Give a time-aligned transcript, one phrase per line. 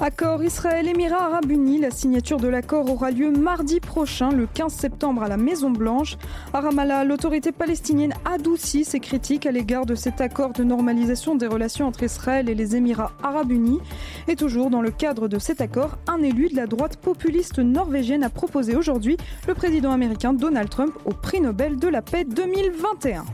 [0.00, 1.78] Accord Israël-Émirats Arabes Unis.
[1.78, 6.16] La signature de l'accord aura lieu mardi prochain, le 15 septembre, à la Maison-Blanche.
[6.52, 11.46] À Ramallah, l'autorité palestinienne adoucit ses critiques à l'égard de cet accord de normalisation des
[11.46, 13.80] relations entre Israël et les Émirats Arabes Unis.
[14.26, 18.24] Et toujours dans le cadre de cet accord, un élu de la droite populiste norvégienne
[18.24, 23.24] a proposé aujourd'hui le président américain Donald Trump au prix Nobel de la paix 2021.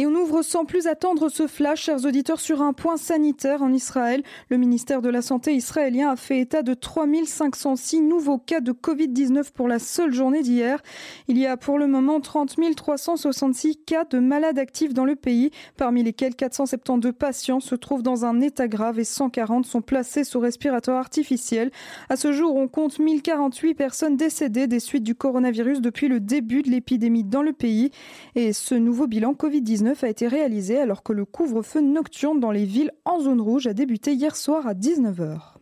[0.00, 3.70] Et on ouvre sans plus attendre ce flash, chers auditeurs, sur un point sanitaire en
[3.70, 4.22] Israël.
[4.48, 9.52] Le ministère de la Santé israélien a fait état de 3506 nouveaux cas de Covid-19
[9.52, 10.82] pour la seule journée d'hier.
[11.28, 15.50] Il y a pour le moment 30 366 cas de malades actifs dans le pays,
[15.76, 20.40] parmi lesquels 472 patients se trouvent dans un état grave et 140 sont placés sous
[20.40, 21.70] respirateur artificiel.
[22.08, 26.62] À ce jour, on compte 1048 personnes décédées des suites du coronavirus depuis le début
[26.62, 27.90] de l'épidémie dans le pays.
[28.34, 32.64] Et ce nouveau bilan Covid-19 a été réalisé alors que le couvre-feu nocturne dans les
[32.64, 35.54] villes en zone rouge a débuté hier soir à 19h.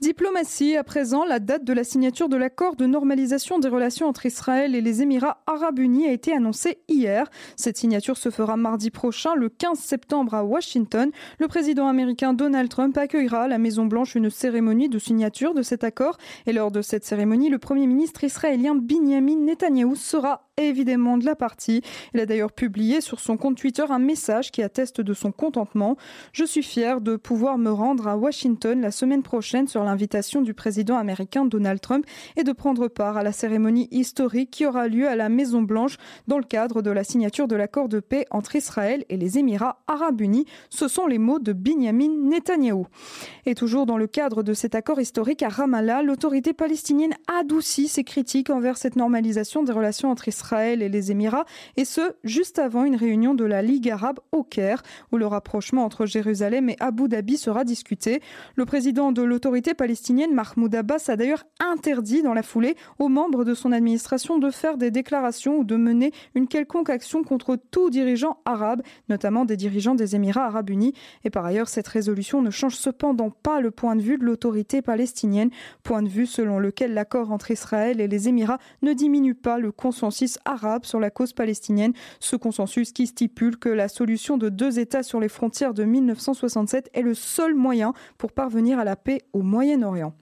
[0.00, 4.26] Diplomatie, à présent, la date de la signature de l'accord de normalisation des relations entre
[4.26, 7.28] Israël et les Émirats arabes unis a été annoncée hier.
[7.56, 11.10] Cette signature se fera mardi prochain, le 15 septembre à Washington.
[11.40, 15.82] Le président américain Donald Trump accueillera à la Maison-Blanche une cérémonie de signature de cet
[15.82, 16.16] accord.
[16.46, 21.36] Et lors de cette cérémonie, le premier ministre israélien Benjamin Netanyahu sera évidemment de la
[21.36, 21.82] partie.
[22.14, 25.96] Il a d'ailleurs publié sur son compte Twitter un message qui atteste de son contentement.
[26.32, 30.54] Je suis fier de pouvoir me rendre à Washington la semaine prochaine sur l'invitation du
[30.54, 32.04] président américain Donald Trump
[32.36, 35.96] et de prendre part à la cérémonie historique qui aura lieu à la Maison Blanche
[36.26, 39.80] dans le cadre de la signature de l'accord de paix entre Israël et les Émirats
[39.86, 40.46] arabes unis.
[40.70, 42.86] Ce sont les mots de Benjamin Netanyahou.
[43.46, 48.04] Et toujours dans le cadre de cet accord historique à Ramallah, l'autorité palestinienne adoucit ses
[48.04, 51.44] critiques envers cette normalisation des relations entre Israël et les Émirats,
[51.76, 54.82] et ce, juste avant une réunion de la Ligue arabe au Caire,
[55.12, 58.20] où le rapprochement entre Jérusalem et Abu Dhabi sera discuté.
[58.56, 63.44] Le président de l'autorité palestinienne, Mahmoud Abbas, a d'ailleurs interdit dans la foulée aux membres
[63.44, 67.90] de son administration de faire des déclarations ou de mener une quelconque action contre tout
[67.90, 70.94] dirigeant arabe, notamment des dirigeants des Émirats arabes unis.
[71.24, 74.82] Et par ailleurs, cette résolution ne change cependant pas le point de vue de l'autorité
[74.82, 75.50] palestinienne,
[75.82, 79.72] point de vue selon lequel l'accord entre Israël et les Émirats ne diminue pas le
[79.72, 84.78] consensus arabe sur la cause palestinienne, ce consensus qui stipule que la solution de deux
[84.78, 89.22] États sur les frontières de 1967 est le seul moyen pour parvenir à la paix
[89.32, 90.14] au Moyen-Orient.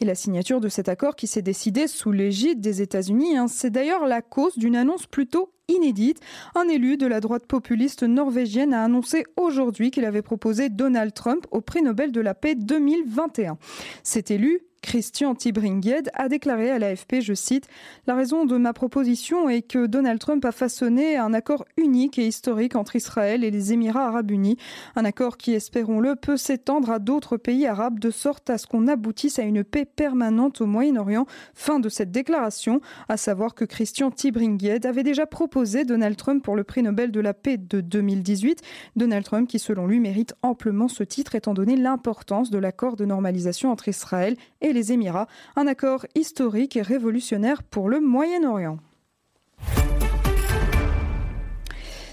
[0.00, 3.70] Et la signature de cet accord qui s'est décidé sous l'égide des États-Unis, hein, c'est
[3.70, 6.20] d'ailleurs la cause d'une annonce plutôt inédite.
[6.54, 11.46] Un élu de la droite populiste norvégienne a annoncé aujourd'hui qu'il avait proposé Donald Trump
[11.50, 13.58] au prix Nobel de la paix 2021.
[14.02, 17.68] Cet élu, Christian Tibringed a déclaré à l'AFP, je cite,
[18.06, 22.26] La raison de ma proposition est que Donald Trump a façonné un accord unique et
[22.26, 24.56] historique entre Israël et les Émirats arabes unis,
[24.96, 28.88] un accord qui, espérons-le, peut s'étendre à d'autres pays arabes de sorte à ce qu'on
[28.88, 31.26] aboutisse à une paix permanente au Moyen-Orient.
[31.54, 36.54] Fin de cette déclaration, à savoir que Christian Tibringed avait déjà proposé Donald Trump pour
[36.54, 38.62] le prix Nobel de la paix de 2018,
[38.94, 43.04] Donald Trump qui selon lui mérite amplement ce titre étant donné l'importance de l'accord de
[43.04, 45.26] normalisation entre Israël et les Émirats,
[45.56, 48.78] un accord historique et révolutionnaire pour le Moyen-Orient.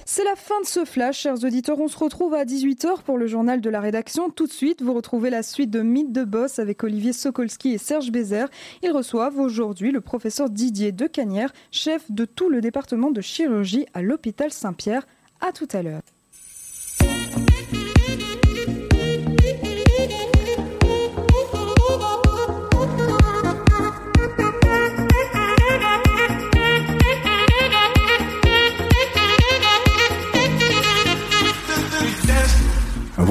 [0.07, 1.79] C'est la fin de ce flash, chers auditeurs.
[1.79, 4.29] On se retrouve à 18h pour le journal de la rédaction.
[4.29, 7.79] Tout de suite, vous retrouvez la suite de Mythe de Boss avec Olivier Sokolski et
[7.79, 8.49] Serge Bézère.
[8.83, 14.03] Ils reçoivent aujourd'hui le professeur Didier Decanière, chef de tout le département de chirurgie à
[14.03, 15.07] l'hôpital Saint-Pierre.
[15.41, 16.03] À tout à l'heure.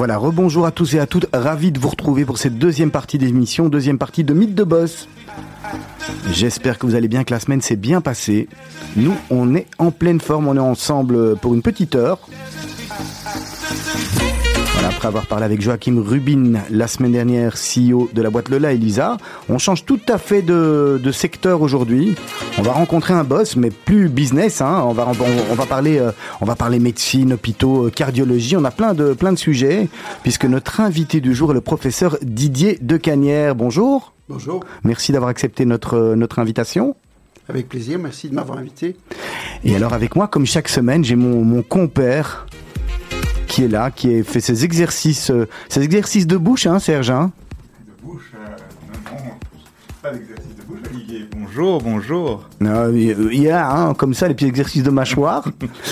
[0.05, 3.17] Voilà, rebonjour à tous et à toutes, ravi de vous retrouver pour cette deuxième partie
[3.17, 5.09] d'émission, deuxième partie de Mythe de Boss.
[6.31, 8.47] J'espère que vous allez bien, que la semaine s'est bien passée.
[8.95, 12.19] Nous, on est en pleine forme, on est ensemble pour une petite heure
[14.85, 19.17] après avoir parlé avec Joachim Rubin la semaine dernière, CEO de la boîte Lola Elisa,
[19.49, 22.15] on change tout à fait de, secteur aujourd'hui.
[22.57, 24.61] On va rencontrer un boss, mais plus business.
[24.61, 24.83] Hein.
[24.85, 25.11] On, va,
[25.49, 26.11] on, va parler, euh,
[26.41, 28.57] on va parler médecine, hôpitaux, euh, cardiologie.
[28.57, 29.87] On a plein de, plein de sujets,
[30.23, 33.55] puisque notre invité du jour est le professeur Didier Decanière.
[33.55, 34.13] Bonjour.
[34.29, 34.63] Bonjour.
[34.83, 36.95] Merci d'avoir accepté notre, notre invitation.
[37.49, 38.95] Avec plaisir, merci de m'avoir invité.
[39.63, 42.47] Et alors avec moi, comme chaque semaine, j'ai mon, mon compère,
[43.55, 47.09] qui est là, qui a fait ses exercices, euh, ses exercices de bouche, hein, Serge
[47.09, 47.31] hein
[47.87, 48.49] De bouche, euh,
[49.13, 49.31] non,
[50.01, 51.29] pas d'exercice de bouche, Olivier.
[51.45, 52.43] Bonjour, bonjour.
[52.59, 55.47] il y a, hein, comme ça, les petits exercices de mâchoire.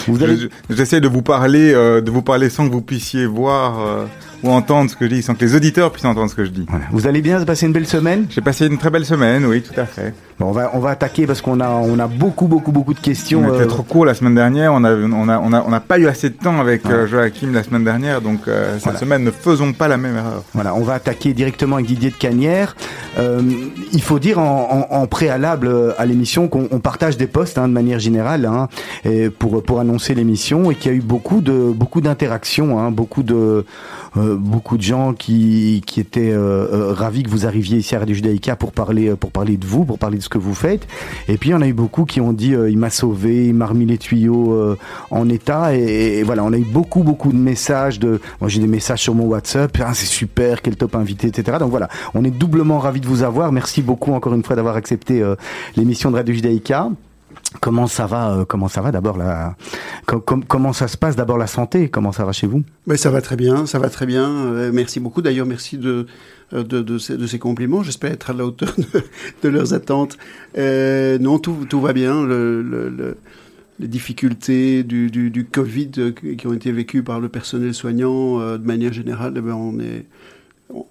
[0.69, 3.79] J'essaie de vous parler, euh, de vous parler sans que vous puissiez voir.
[3.79, 4.05] Euh,
[4.43, 6.51] ou entendre ce que je dis, sans que les auditeurs puissent entendre ce que je
[6.51, 6.65] dis.
[6.91, 8.25] Vous allez bien, vous passé une belle semaine?
[8.29, 10.13] J'ai passé une très belle semaine, oui, tout à fait.
[10.39, 12.99] Bon, on va on va attaquer parce qu'on a on a beaucoup beaucoup beaucoup de
[12.99, 13.43] questions.
[13.45, 14.73] On était euh, trop court la semaine dernière.
[14.73, 17.07] On a on a on a on n'a pas eu assez de temps avec euh,
[17.07, 20.43] Joachim la semaine dernière, donc euh, cette semaine ne faisons pas la même erreur.
[20.53, 22.75] Voilà, on va attaquer directement avec Didier de Canière.
[23.17, 27.99] il faut dire en, en, préalable à l'émission qu'on partage des postes hein, de manière
[27.99, 28.69] générale hein,
[29.39, 33.23] pour pour annoncer l'émission et qu'il y a eu beaucoup de beaucoup d'interactions, hein, beaucoup
[33.23, 33.65] de
[34.17, 37.99] euh, beaucoup de gens qui, qui étaient euh, euh, ravis que vous arriviez ici à
[37.99, 40.87] Radio Judaïka pour parler, pour parler de vous, pour parler de ce que vous faites.
[41.27, 43.55] Et puis, il y en a eu beaucoup qui ont dit il m'a sauvé, il
[43.55, 44.75] m'a remis les tuyaux
[45.11, 45.75] en état.
[45.75, 47.99] Et, voilà, on a eu beaucoup, beaucoup de messages.
[47.99, 49.75] De, moi, j'ai des messages sur mon WhatsApp.
[49.83, 51.57] Ah, c'est super, quel top invité, etc.
[51.59, 53.51] Donc voilà, on est doublement ravis de vous avoir.
[53.51, 55.23] Merci beaucoup encore une fois d'avoir accepté
[55.75, 56.89] l'émission de Radio Judaïka.
[57.59, 59.55] Comment ça va euh, Comment ça va d'abord la
[60.05, 62.63] Comment ça se passe d'abord la santé Comment ça va chez vous?
[62.87, 64.29] Mais ça va très bien, ça va très bien.
[64.29, 65.21] Euh, merci beaucoup.
[65.21, 66.05] D'ailleurs, merci de
[66.53, 67.83] euh, de, ces, compliments.
[67.83, 68.75] J'espère être à la hauteur
[69.43, 70.17] de, leurs attentes.
[70.57, 72.23] non, tout, va bien.
[72.23, 73.17] Le, le,
[73.79, 79.33] les difficultés du, Covid qui ont été vécues par le personnel soignant de manière générale,
[79.37, 80.05] eh ben, on est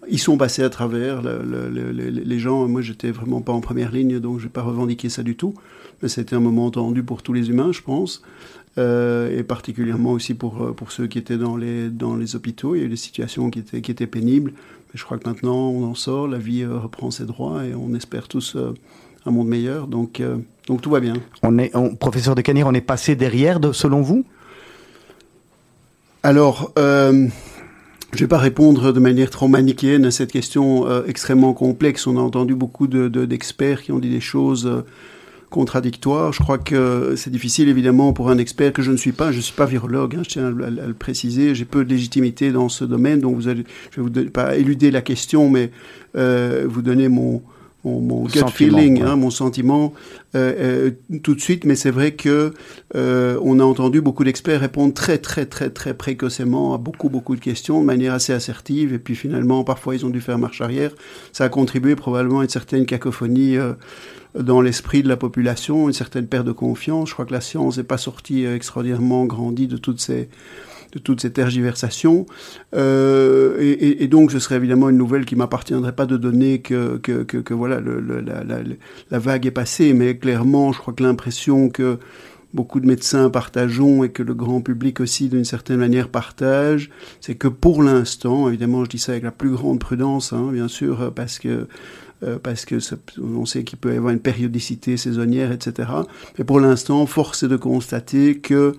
[0.09, 1.23] ils sont passés à travers.
[1.23, 5.23] les gens, moi, j'étais vraiment pas en première ligne, donc je vais pas revendiquer ça
[5.23, 5.55] du tout
[6.09, 8.23] c'était un moment tendu pour tous les humains, je pense,
[8.79, 12.75] euh, et particulièrement aussi pour, euh, pour ceux qui étaient dans les, dans les hôpitaux.
[12.75, 14.53] Il y a eu des situations qui étaient, qui étaient pénibles.
[14.53, 17.75] Mais je crois que maintenant, on en sort, la vie euh, reprend ses droits et
[17.75, 18.57] on espère tous
[19.27, 19.87] un monde meilleur.
[19.87, 20.23] Donc,
[20.67, 21.15] donc tout va bien.
[21.43, 24.25] On est, professeur de Canir, on est passé derrière, de, selon vous?
[26.23, 32.07] Alors, je ne vais pas répondre de manière trop manichéenne à cette question extrêmement complexe.
[32.07, 34.85] On a entendu beaucoup d'experts de, qui ont dit des choses
[35.53, 36.33] contradictoire.
[36.33, 39.31] Je crois que c'est difficile, évidemment, pour un expert que je ne suis pas.
[39.31, 41.55] Je ne suis pas virologue, hein, je tiens à, le préciser.
[41.55, 44.57] J'ai peu de légitimité dans ce domaine, donc vous allez, je ne vais vous pas
[44.57, 45.71] éluder la question, mais
[46.17, 47.43] euh, vous donner mon,
[47.85, 49.93] mon, gut feeling, hein, mon sentiment
[50.35, 51.65] euh, euh, tout de suite.
[51.65, 52.55] Mais c'est vrai que
[52.95, 57.41] on a entendu beaucoup d'experts répondre très très très très précocement à beaucoup beaucoup de
[57.41, 58.95] questions de manière assez assertive.
[58.95, 60.93] Et puis finalement, parfois ils ont dû faire marche arrière.
[61.33, 63.59] Ça a contribué probablement à une certaine cacophonie
[64.39, 67.09] dans l'esprit de la population, une certaine perte de confiance.
[67.09, 70.29] Je crois que la science n'est pas sortie extraordinairement grandie de toutes ces
[70.93, 72.27] de toutes ces tergiversations.
[72.75, 77.23] Euh, et, donc, ce serait évidemment une nouvelle qui m'appartiendrait pas de donner que, que,
[77.23, 78.59] que, voilà, le, la, la,
[79.11, 81.99] la, vague est passée, mais clairement, je crois que l'impression que
[82.53, 86.91] beaucoup de médecins partageons et que le grand public aussi d'une certaine manière partage,
[87.23, 90.69] c'est que pour l'instant, évidemment je dis ça avec la plus grande prudence, hein, bien
[90.69, 91.67] sûr, parce que
[92.23, 92.77] euh, parce que
[93.21, 95.89] on sait qu'il peut y avoir une périodicité saisonnière, etc.
[96.39, 98.75] Mais pour l'instant, force est de constater que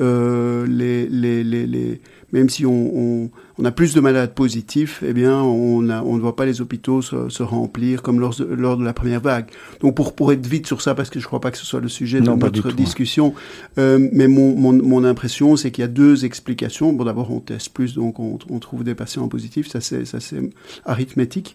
[0.00, 2.00] euh, les, les, les,
[2.32, 6.20] même si on, on, a plus de malades positifs, eh bien, on, a, on ne
[6.20, 9.50] voit pas les hôpitaux se, se remplir comme lors de, lors de, la première vague.
[9.80, 11.66] Donc, pour, pour être vite sur ça, parce que je ne crois pas que ce
[11.66, 13.34] soit le sujet de notre discussion,
[13.76, 16.92] euh, mais mon, mon, mon impression, c'est qu'il y a deux explications.
[16.94, 20.40] Bon, d'abord, on teste plus, donc on, on trouve des patients positifs, ça c'est
[20.86, 21.54] arithmétique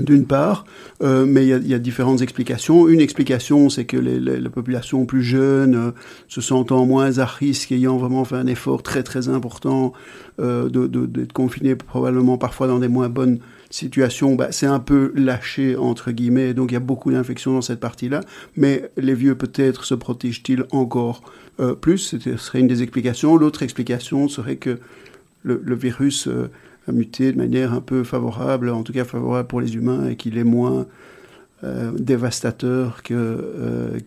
[0.00, 0.64] d'une part,
[1.02, 2.88] euh, mais il y, a différentes explications.
[2.88, 5.90] Une explication, c'est que les, la population plus jeune, euh,
[6.28, 9.92] se sentant moins à risque, ayant vraiment fait un effort très très important
[10.40, 13.38] euh, d'être de, probablement parfois dans des moins bonnes
[13.70, 16.54] situations, bah, c'est un peu lâché entre guillemets.
[16.54, 18.20] Donc il y a beaucoup d'infections dans cette partie-là.
[18.56, 21.22] Mais les vieux peut-être se protègent-ils encore
[21.82, 21.98] plus?
[21.98, 23.36] Ce serait une des explications.
[23.36, 24.78] L'autre explication serait que
[25.42, 26.48] le, virus a
[26.92, 30.38] muté de manière un peu favorable, en tout cas favorable pour les humains, et qu'il
[30.38, 30.86] est moins
[31.62, 33.98] euh, dévastateur que, euh,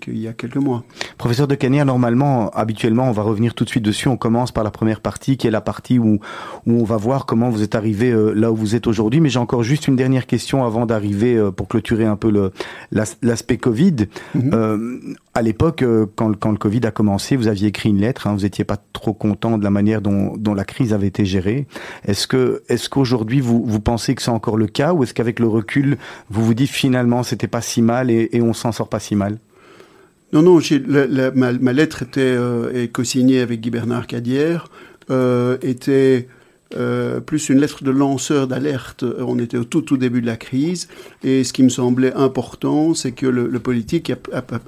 [0.00, 0.82] qu'il y a quelques mois.
[1.16, 4.08] Professeur de Canet, normalement, habituellement, on va revenir tout de suite dessus.
[4.08, 6.18] On commence par la première partie, qui est la partie où,
[6.66, 9.20] où on va voir comment vous êtes arrivé euh, là où vous êtes aujourd'hui.
[9.20, 12.50] Mais j'ai encore juste une dernière question avant d'arriver pour clôturer un peu le,
[12.90, 14.06] l'aspect Covid.
[14.34, 15.14] Mhm.
[15.34, 15.84] à l'époque,
[16.16, 18.26] quand, quand, le Covid a commencé, vous aviez écrit une lettre.
[18.26, 21.24] Hein, vous n'étiez pas trop content de la manière dont, dont la crise avait été
[21.24, 21.68] gérée.
[22.04, 25.38] Est-ce que, est-ce qu'aujourd'hui vous, vous pensez que c'est encore le cas, ou est-ce qu'avec
[25.38, 25.96] le recul,
[26.30, 29.36] vous vous dites finalement c'était pas si mal et, on s'en sort pas si mal.
[30.32, 30.58] Non, non,
[31.34, 34.68] ma, lettre était euh, co-signée avec Guy Bernard Cadière,
[35.10, 36.28] euh, était
[36.76, 39.02] euh, plus une lettre de lanceur d'alerte.
[39.02, 40.88] On était au tout, tout début de la crise.
[41.24, 44.12] Et ce qui me semblait important, c'est que le, politique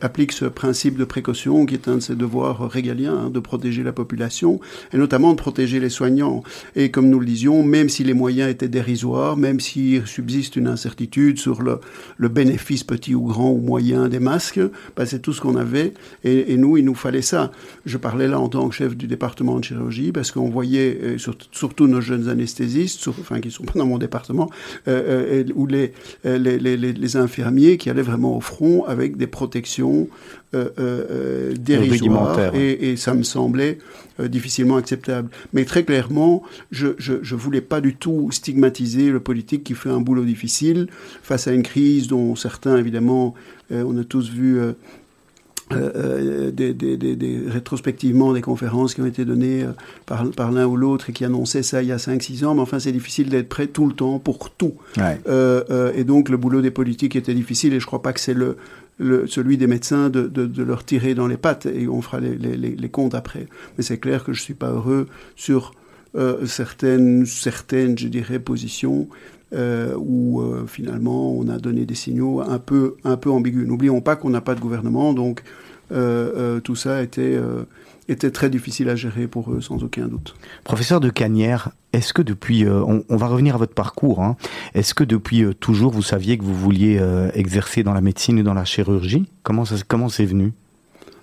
[0.01, 3.83] applique ce principe de précaution, qui est un de ses devoirs régaliens, hein, de protéger
[3.83, 4.61] la population,
[4.93, 6.43] et notamment de protéger les soignants.
[6.75, 10.69] Et comme nous le disions, même si les moyens étaient dérisoires, même s'il subsiste une
[10.69, 11.81] incertitude sur le,
[12.17, 14.61] le, bénéfice petit ou grand ou moyen des masques,
[14.97, 15.93] bah, c'est tout ce qu'on avait.
[16.25, 17.53] Et, et, nous, il nous fallait ça.
[17.85, 21.90] Je parlais là en tant que chef du département de chirurgie, parce qu'on voyait, surtout
[21.91, 24.49] nos jeunes anesthésistes, enfin qui sont pas dans mon département,
[24.89, 25.93] euh, euh ou les,
[26.27, 30.09] euh, les, les, les, infirmiers qui allaient vraiment au front avec des protections
[30.55, 33.79] euh, euh dérisoires et, et, ça me semblait
[34.19, 35.31] difficilement acceptable.
[35.53, 39.91] Mais très clairement, je, je, je voulais pas du tout stigmatiser le politique qui fait
[39.91, 40.89] un boulot difficile
[41.23, 43.35] face à une crise dont certains évidemment,
[43.71, 44.59] on a tous vu
[45.73, 49.73] euh, euh, des, des, des, rétrospectivement des conférences qui ont été données euh,
[50.05, 52.61] par, par l'un ou l'autre et qui annonçaient ça il y a 5-6 ans, mais
[52.61, 54.75] enfin c'est difficile d'être prêt tout le temps pour tout.
[55.29, 58.35] Euh, et donc le boulot des politiques était difficile et je crois pas que c'est
[58.35, 58.57] le,
[58.99, 62.19] le, celui des médecins de, de, de, leur tirer dans les pattes et on fera
[62.19, 63.47] les, les, les comptes après.
[63.79, 65.73] Mais c'est clair que je suis pas heureux sur
[66.45, 69.09] certaines, certaines, je dirais, positions
[69.53, 73.67] euh, où euh, finalement on a donné des signaux un peu, un peu ambigus.
[73.67, 75.43] N'oublions pas qu'on n'a pas de gouvernement, donc
[75.91, 77.37] euh, tout ça était,
[78.09, 80.37] était très difficile à gérer pour eux, sans aucun doute.
[80.63, 84.37] Professeur de Cagnières, est-ce que depuis, on, on, va revenir à votre parcours, hein,
[84.75, 87.03] est-ce que depuis toujours vous saviez que vous vouliez
[87.35, 89.29] exercer dans la médecine ou dans la chirurgie?
[89.43, 90.53] Comment ça, comment c'est venu?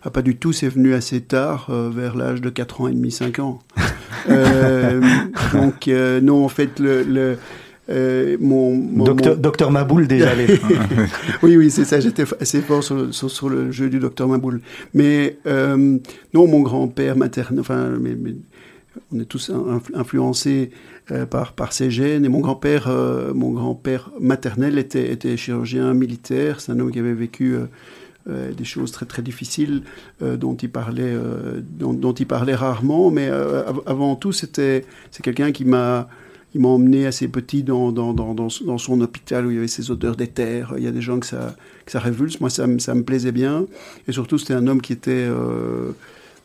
[0.03, 3.09] Ah, Pas du tout, c'est venu assez tard, vers l'âge de 4 ans et demi,
[3.09, 3.59] 5 ans.
[5.53, 7.37] donc non, en fait, le, le
[7.89, 9.41] euh, mon, mon, docteur, mon...
[9.41, 10.31] docteur Maboul déjà
[11.43, 14.27] oui oui c'est ça j'étais assez fort sur le, sur, sur le, jeu du docteur
[14.27, 14.61] Maboul.
[14.93, 15.97] Mais euh,
[16.33, 18.35] non mon grand-père maternel enfin mais, mais,
[19.13, 19.51] on est tous
[19.93, 20.71] influencés
[21.11, 22.25] euh, par par ces gènes.
[22.25, 22.89] Et mon grand-père
[23.33, 26.59] mon grand-père maternel était était chirurgien militaire.
[26.59, 27.55] C'est un homme qui avait vécu
[28.57, 29.83] des choses très très difficiles
[30.21, 33.09] euh, dont il parlait euh, dont, dont il parlait rarement.
[33.09, 36.09] Mais euh, avant tout c'était c'est quelqu'un qui m'a
[36.55, 39.67] il m'a emmené assez petit dans, dans, dans, dans, son hôpital où il y avait
[39.67, 40.73] ces odeurs d'éther.
[40.77, 42.39] Il y a des gens que ça, que ça révulse.
[42.39, 43.65] Moi, ça, ça me plaisait bien.
[44.07, 45.91] Et surtout, c'était un homme qui était, euh,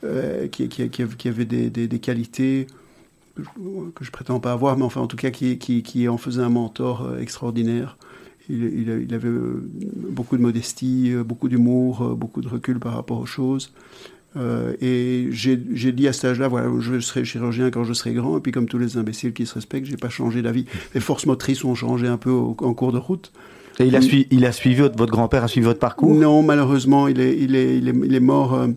[0.04, 2.66] euh, qui, qui, qui, avait des, des, des qualités
[3.36, 3.48] que je,
[3.94, 6.50] que je prétends pas avoir, mais enfin, en tout cas, qui, qui, en faisait un
[6.50, 7.96] mentor euh, extraordinaire.
[8.48, 13.26] Il, il, il avait beaucoup de modestie, beaucoup d'humour, beaucoup de recul par rapport aux
[13.26, 13.72] choses.
[14.36, 18.38] Euh, et j'ai dit à cet âge-là, voilà, je serai chirurgien quand je serai grand.
[18.38, 20.64] Et puis, comme tous les imbéciles qui se respectent, j'ai pas changé d'avis.
[20.94, 23.32] Les forces motrices ont changé un peu au, en cours de route.
[23.78, 26.14] Et il a, suivi, il a suivi votre, votre grand-père a suivi votre parcours?
[26.14, 28.68] Non, malheureusement, il est, il est, il est, il est mort euh,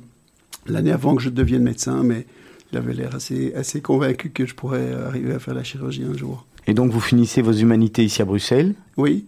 [0.68, 2.26] l'année avant que je devienne médecin, mais
[2.72, 6.18] il avait l'air assez, assez convaincu que je pourrais arriver à faire la chirurgie un
[6.18, 6.46] jour.
[6.68, 8.74] Et donc, vous finissez vos humanités ici à Bruxelles?
[8.98, 9.26] Oui.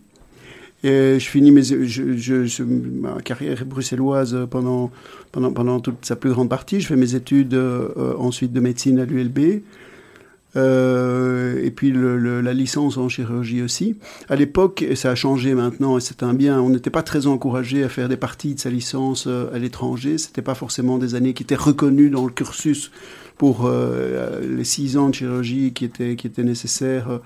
[0.83, 4.91] Et je finis ma carrière bruxelloise pendant,
[5.79, 6.81] toute sa plus grande partie.
[6.81, 9.63] Je fais mes études euh, ensuite de médecine à l'ULB.
[10.55, 13.97] Euh, et puis la licence en chirurgie aussi.
[14.29, 17.27] À l'époque, et ça a changé maintenant, et c'est un bien, on n'était pas très
[17.27, 20.17] encouragé à faire des parties de sa licence euh, à l'étranger.
[20.17, 22.91] C'était pas forcément des années qui étaient reconnues dans le cursus
[23.37, 27.19] pour les six ans de chirurgie qui étaient, nécessaires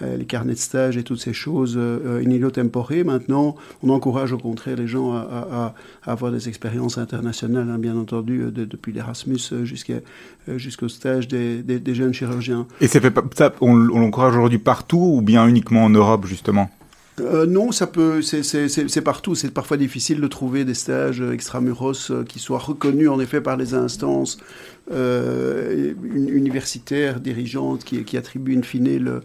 [0.00, 2.92] les carnets de stage et toutes ces choses euh, in illo tempore.
[3.04, 5.74] Maintenant, on encourage au contraire les gens à, à,
[6.04, 10.00] à avoir des expériences internationales, hein, bien entendu, de, depuis l'Erasmus jusqu'à
[10.56, 12.66] jusqu'au stage des, des, des, jeunes chirurgiens.
[12.80, 16.70] Et ça fait ça, on, on l'encourage aujourd'hui partout ou bien uniquement en Europe, justement?
[17.20, 19.34] Euh, non, ça peut, c'est partout.
[19.34, 23.56] C'est parfois difficile de trouver des stages extramuros euh, qui soient reconnus en effet par
[23.56, 24.38] les instances
[24.92, 29.22] euh, universitaires dirigeantes qui, qui attribuent in fine le,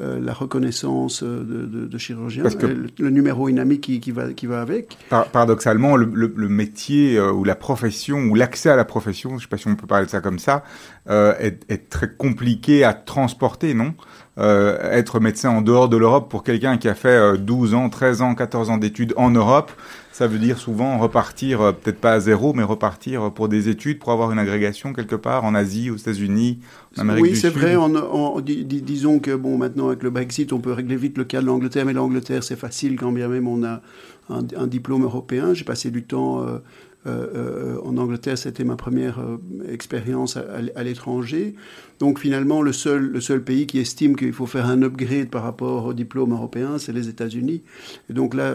[0.00, 4.10] euh, la reconnaissance de, de, de chirurgien, Parce que le, le numéro inami qui, qui,
[4.10, 4.98] va, qui va avec.
[5.08, 9.30] Par, paradoxalement, le, le, le métier euh, ou la profession ou l'accès à la profession,
[9.30, 10.64] je ne sais pas si on peut parler de ça comme ça,
[11.08, 13.94] euh, est, est, très compliqué à transporter, non?
[14.36, 18.22] Euh, Être médecin en dehors de l'Europe pour quelqu'un qui a fait 12 ans, 13
[18.22, 19.70] ans, 14 ans d'études en Europe,
[20.14, 23.98] ça veut dire souvent repartir, euh, peut-être pas à zéro, mais repartir pour des études,
[23.98, 26.60] pour avoir une agrégation quelque part en Asie, aux États-Unis,
[26.96, 27.46] en Amérique oui, du Sud.
[27.46, 27.74] Oui, c'est vrai.
[27.74, 31.24] On, on, dis, disons que bon, maintenant avec le Brexit, on peut régler vite le
[31.24, 33.82] cas de l'Angleterre, mais l'Angleterre, c'est facile quand bien même on a
[34.30, 35.52] un, un diplôme européen.
[35.52, 36.46] J'ai passé du temps.
[36.46, 36.58] Euh,
[37.06, 39.20] en Angleterre, c'était ma première
[39.68, 41.54] expérience à, l'étranger.
[42.00, 45.42] Donc finalement, le seul, le seul pays qui estime qu'il faut faire un upgrade par
[45.42, 47.62] rapport au diplôme européen, c'est les États-Unis.
[48.10, 48.54] Et donc là,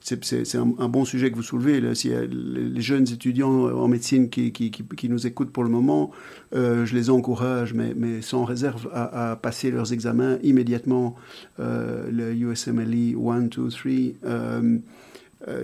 [0.00, 1.80] c'est un, bon sujet que vous soulevez.
[1.80, 6.10] Là, si les jeunes étudiants en médecine qui, qui, nous écoutent pour le moment,
[6.54, 11.16] euh, je les encourage, mais, mais sans réserve, à, passer leurs examens immédiatement,
[11.58, 13.90] euh, le USMLE 1, 2, 3.
[14.24, 14.78] Euh,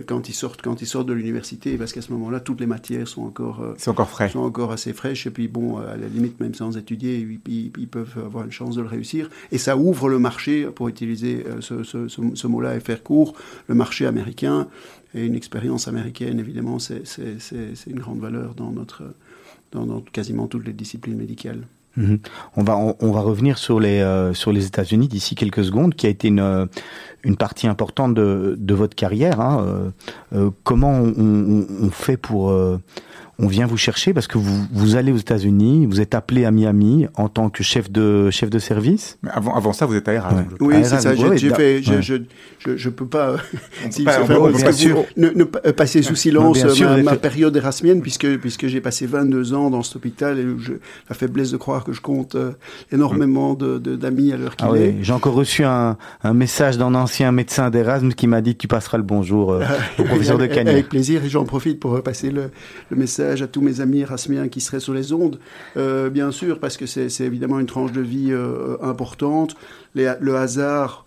[0.07, 3.09] quand ils sortent, quand ils sortent de l'université, parce qu'à ce moment-là, toutes les matières
[3.09, 4.29] sont encore, euh, encore frais.
[4.29, 5.27] sont encore assez fraîches.
[5.27, 8.77] Et puis bon, à la limite, même sans étudier, ils, ils, peuvent avoir une chance
[8.77, 9.31] de le réussir.
[9.53, 13.35] Et ça ouvre le marché, pour utiliser euh, ce, ce, ce, mot-là et faire court,
[13.69, 14.69] le marché américain.
[15.15, 17.03] Et une expérience américaine, évidemment, c'est
[17.87, 19.03] une grande valeur dans notre,
[19.73, 21.67] dans, dans quasiment toutes les disciplines médicales.
[22.01, 22.19] Mhm.
[22.57, 26.07] On va on, va revenir sur les euh, sur les États-Unis d'ici quelques secondes, qui
[26.07, 26.67] a été une euh,
[27.39, 29.41] partie importante de votre carrière.
[29.41, 29.93] Hein.
[30.33, 32.55] Euh, comment on, fait pour
[33.43, 36.51] on vient vous chercher parce que vous, vous allez aux États-Unis, vous êtes appelé à
[36.51, 39.19] Miami en tant que chef de chef de service.
[39.23, 40.45] Mais avant, avant ça, vous êtes à Erasmus.
[40.61, 41.15] Oui, c'est ça.
[41.15, 41.83] J'ai fait.
[41.83, 42.15] Je, je,
[42.59, 43.37] je, je, peux pas.
[43.91, 44.21] si pas,
[45.17, 46.65] ne, passer sous silence
[47.05, 50.75] ma, période érasmienne puisque puisque j'ai passé 22 ans dans cet hôpital et je,
[51.09, 52.53] la faiblesse de croire que je compte euh,
[52.93, 54.97] énormément de d'amis à l'heure qu'il ah est.
[55.03, 58.69] J'ai encore reçu un, un message d'un ancien médecin d'Erasmus qui m'a dit que tu
[58.69, 59.65] passeras le bonjour euh,
[59.99, 60.69] au professeur de Cagnes.
[60.69, 62.51] Avec plaisir et j'en profite pour passer le,
[62.91, 65.39] le message à tous mes amis erasmiens qui seraient sur les ondes,
[65.77, 69.57] euh, bien sûr, parce que c'est évidemment une tranche de vie euh, importante.
[69.95, 71.05] le hasard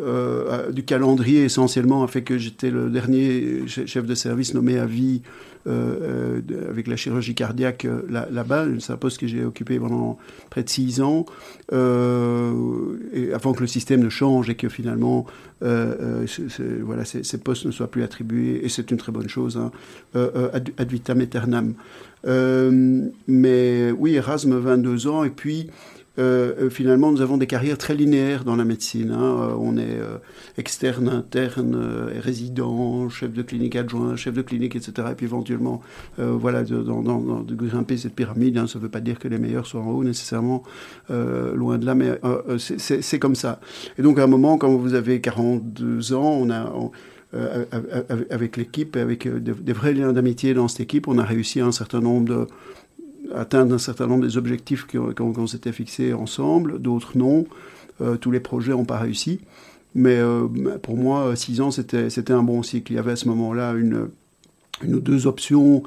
[0.00, 4.86] euh, du calendrier essentiellement a fait que j'étais le dernier chef de service nommé à
[4.86, 5.20] vie
[5.66, 8.66] euh, euh, avec la chirurgie cardiaque là-bas.
[8.78, 11.26] c'est un poste que j'ai occupé pendant près de six ans,
[11.70, 15.26] avant que le système ne change et que finalement
[15.60, 19.70] voilà, ces, postes ne soient plus attribués, et c'est une très bonne chose, hein,
[20.14, 21.74] ad, vitam aeternam.
[22.24, 25.68] mais oui, Erasme, 22 ans, et puis
[26.20, 29.10] euh, euh, finalement, nous avons des carrières très linéaires dans la médecine.
[29.10, 29.22] Hein.
[29.22, 29.98] Euh, on est
[30.58, 31.76] externe, interne,
[32.20, 35.08] résident, chef de clinique adjoint, chef de clinique, etc.
[35.12, 35.80] Et puis éventuellement,
[36.18, 38.58] voilà, de, grimper cette pyramide.
[38.58, 38.66] Hein.
[38.66, 40.62] Ça ne veut pas dire que les meilleurs sont en haut nécessairement,
[41.08, 42.20] loin de là, mais
[42.58, 43.60] c'est comme ça.
[43.98, 46.72] Et donc à un moment, quand vous avez 42 ans, on a...
[48.30, 52.00] avec l'équipe, avec des vrais liens d'amitié dans cette équipe, on a réussi un certain
[52.00, 52.46] nombre de,
[53.34, 57.46] atteindre un certain nombre des objectifs qu'on s'était fixés ensemble, d'autres non.
[58.00, 59.40] Euh, tous les projets n'ont pas réussi.
[59.94, 60.46] Mais euh,
[60.82, 62.92] pour moi, six ans, c'était un bon cycle.
[62.92, 64.08] Il y avait à ce moment-là une,
[64.86, 65.82] ou deux options,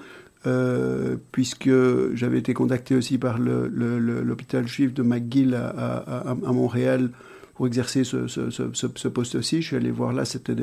[0.46, 1.72] euh, puisque
[2.14, 7.10] j'avais été contacté aussi par l'hôpital juif de McGill à Montréal
[7.56, 9.62] pour exercer ce, ce, ce, poste-ci.
[9.62, 10.56] Je suis allé voir là, c'était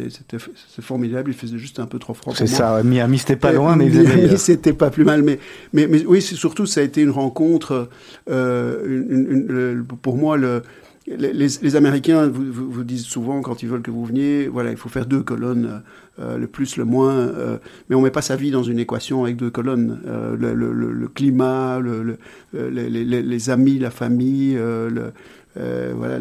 [0.80, 1.30] formidable.
[1.30, 2.34] Il faisait juste un peu trop froid.
[2.36, 5.22] C'est ça, Miami, c'était pas loin, mais Miami, c'était pas plus mal.
[5.22, 5.38] Mais,
[5.72, 7.88] mais, mais oui, surtout, ça a été une rencontre.
[8.28, 10.62] Euh, une, pour moi, le,
[11.06, 14.76] les, les, Américains vous, vous, disent souvent quand ils veulent que vous veniez, voilà, il
[14.76, 15.82] faut faire deux colonnes,
[16.18, 19.24] euh, le plus, le moins, euh, mais on met pas sa vie dans une équation
[19.24, 20.00] avec deux colonnes.
[20.06, 22.18] Euh, le, le, le, climat, le,
[22.52, 25.12] les, les, amis, la famille, le,
[25.54, 26.18] voilà,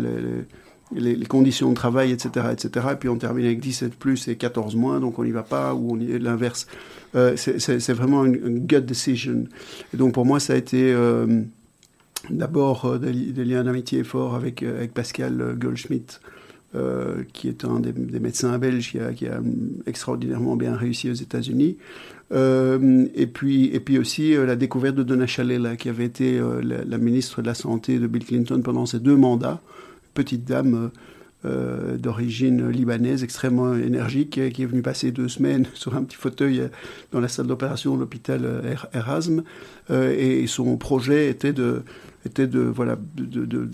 [0.95, 2.87] les, conditions de travail, etc., etc.
[2.93, 5.73] Et puis on termine avec 17 plus et 14 moins, donc on n'y va pas,
[5.73, 6.67] ou on y est l'inverse.
[7.15, 9.45] Euh, c'est vraiment une, gut decision.
[9.93, 11.41] Et donc pour moi, ça a été euh,
[12.29, 16.19] d'abord euh, des, liens d'amitié forts avec, avec Pascal Goldschmidt,
[17.33, 19.41] qui est un des, médecins belges qui a, qui a,
[19.87, 21.77] extraordinairement bien réussi aux États-Unis.
[22.31, 27.41] et, puis, et puis aussi la découverte de Donna Chalela, qui avait été la, ministre
[27.41, 29.61] de la Santé de Bill Clinton pendant ses deux mandats
[30.13, 30.91] petite dame
[31.45, 36.63] euh, d'origine libanaise, extrêmement énergique, qui est venue passer deux semaines sur un petit fauteuil
[37.13, 39.43] dans la salle d'opération de l'hôpital euh, er-, Erasme.
[39.89, 41.83] Euh, et son projet était de,
[42.25, 43.69] était de voilà, de, de,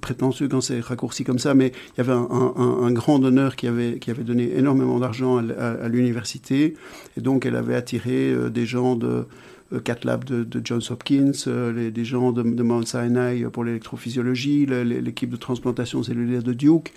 [0.00, 3.98] prétentieux quand c'est raccourci comme ça, mais il y avait un, grand donneur qui avait,
[3.98, 6.76] qui avait donné énormément d'argent à l'université,
[7.16, 9.26] et donc elle avait attiré des gens de
[9.84, 15.30] CatLab de, de Johns Hopkins, euh, les, des gens de, Mount Sinai pour l'électrophysiologie, l'équipe
[15.30, 16.92] de transplantation cellulaire de Duke.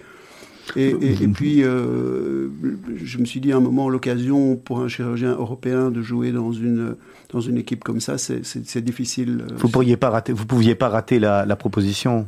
[0.75, 0.93] Et,
[1.33, 2.49] puis, euh,
[2.95, 6.51] je me suis dit à un moment, l'occasion pour un chirurgien européen de jouer dans
[6.51, 6.95] une,
[7.29, 9.45] dans une équipe comme ça, c'est difficile.
[9.55, 12.27] Vous ne pas rater, pouviez pas rater la, proposition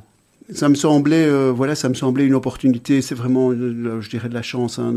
[0.51, 3.01] ça me semblait, euh, voilà, ça me semblait une opportunité.
[3.01, 4.79] C'est vraiment, je dirais, de la chance.
[4.79, 4.93] Hein,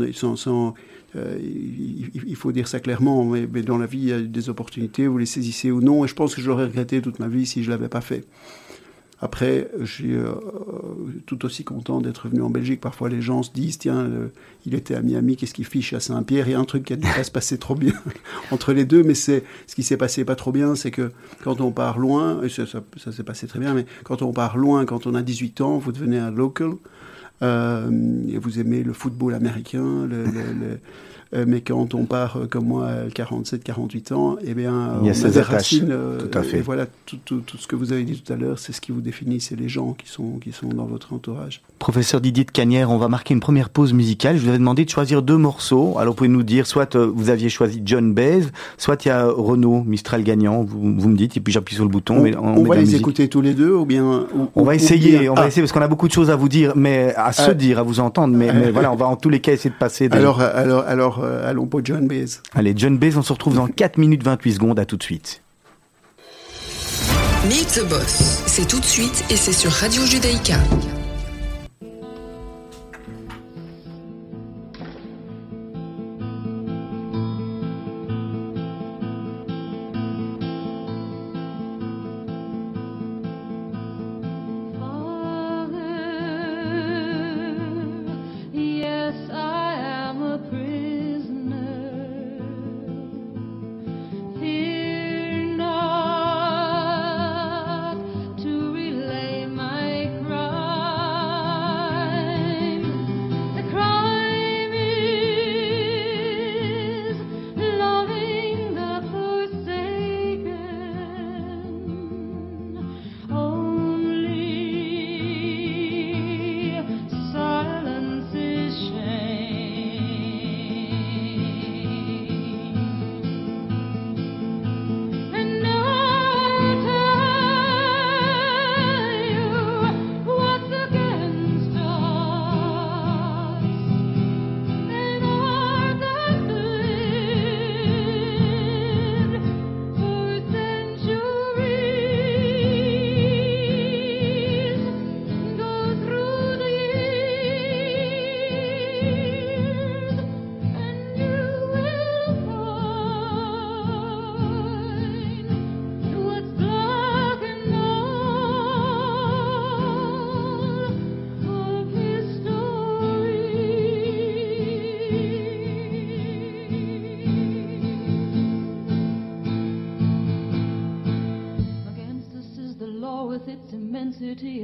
[1.15, 5.05] euh, il, faut dire ça clairement, mais, dans la vie, il y a des opportunités,
[5.05, 7.45] vous les saisissez ou non, et je pense que je l'aurais regretté toute ma vie
[7.45, 8.25] si je l'avais pas fait.
[9.23, 10.33] Après, je suis euh,
[11.25, 12.81] tout aussi content d'être venu en Belgique.
[12.81, 14.05] Parfois, les gens se disent tiens,
[14.65, 16.49] il était à Miami, qu'est-ce qu'il fiche à Saint-Pierre?
[16.49, 17.93] Il y a un truc qui a pas se passer trop bien
[18.51, 21.61] entre les deux, mais c'est ce qui s'est passé pas trop bien, c'est que quand
[21.61, 25.07] on part loin, et ça, s'est passé très bien, mais quand on part loin, quand
[25.07, 26.73] on a 18 ans, vous devenez un local.
[27.43, 27.89] Euh,
[28.27, 30.25] et vous aimez le football américain, le,
[31.47, 35.09] mais quand on part euh, comme moi à 47, 48 ans, eh bien, il y
[35.09, 35.89] a on des racines.
[35.91, 36.59] Euh, tout à fait.
[36.59, 38.81] Et voilà, tout, tout, tout, ce que vous avez dit tout à l'heure, c'est ce
[38.81, 41.61] qui vous définit, c'est les gens qui sont, qui sont dans votre entourage.
[41.79, 44.37] Professeur Didier de Canière, on va marquer une première pause musicale.
[44.37, 45.97] Je vous avais demandé de choisir deux morceaux.
[45.97, 48.43] Alors, vous pouvez nous dire, soit vous aviez choisi John Baez,
[48.77, 51.83] soit il y a Renault, Mistral gagnant, vous, vous me dites, et puis j'appuie sur
[51.83, 52.17] le bouton.
[52.17, 54.27] On, mais on, va les écouter tous les deux, ou bien.
[54.55, 55.47] on va essayer, on va ah.
[55.47, 57.83] essayer, parce qu'on a beaucoup de choses à vous dire, mais à se dire, à
[57.83, 60.07] vous entendre, mais, mais voilà, on va en tous les cas essayer de passer.
[60.11, 62.07] Alors, alors, alors, allons pour John
[62.53, 64.79] Allez, John Baez, on se retrouve dans 4 minutes 28 secondes.
[64.79, 65.41] À tout de suite.
[67.47, 70.55] Meet the Boss, c'est tout de suite et c'est sur Radio Judaïka.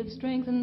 [0.09, 0.58] strength and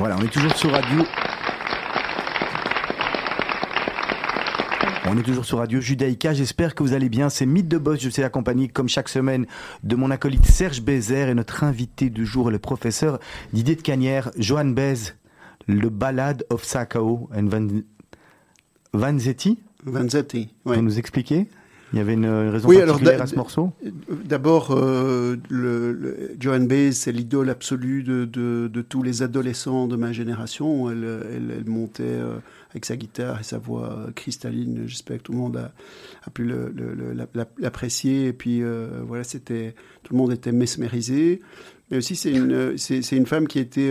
[0.00, 1.04] Voilà, on est toujours sur Radio.
[5.06, 6.32] On est toujours sur Radio Judaïka.
[6.32, 7.28] J'espère que vous allez bien.
[7.28, 8.00] C'est Mythe de Boss.
[8.00, 9.44] Je suis accompagné, comme chaque semaine,
[9.82, 13.20] de mon acolyte Serge Bézère et notre invité du jour, le professeur
[13.52, 15.16] Didier de Canière, Johan Bez,
[15.68, 17.66] le Ballade of Sakao and Van...
[18.94, 19.58] Vanzetti.
[19.84, 20.80] Vanzetti, Vous oui.
[20.80, 21.46] nous expliquer
[21.92, 23.72] Il y avait une raison Oui, alors, particulière da- à ce morceau?
[24.24, 29.88] D'abord, euh, le, le- Joan Baez, c'est l'idole absolue de, de- de tous les adolescents
[29.88, 30.88] de ma génération.
[30.90, 32.36] Elle, elle- elle montait euh,
[32.70, 34.84] avec sa guitare et sa voix euh, cristalline.
[34.86, 35.72] J'espère que tout le monde a,
[36.24, 36.48] a pu
[37.58, 38.26] l'apprécier.
[38.28, 41.40] Et puis, euh, voilà, c'était tout le monde était mesmérisé.
[41.90, 43.90] Mais aussi, c'est une, c'est une femme qui était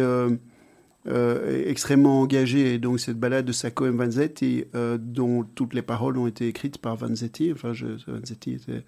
[1.08, 2.74] euh, extrêmement engagée.
[2.74, 6.48] Et donc, cette balade de Sacco et Vanzetti, euh, dont toutes les paroles ont été
[6.48, 7.52] écrites par Vanzetti.
[7.54, 8.84] Enfin, je, Vanzetti était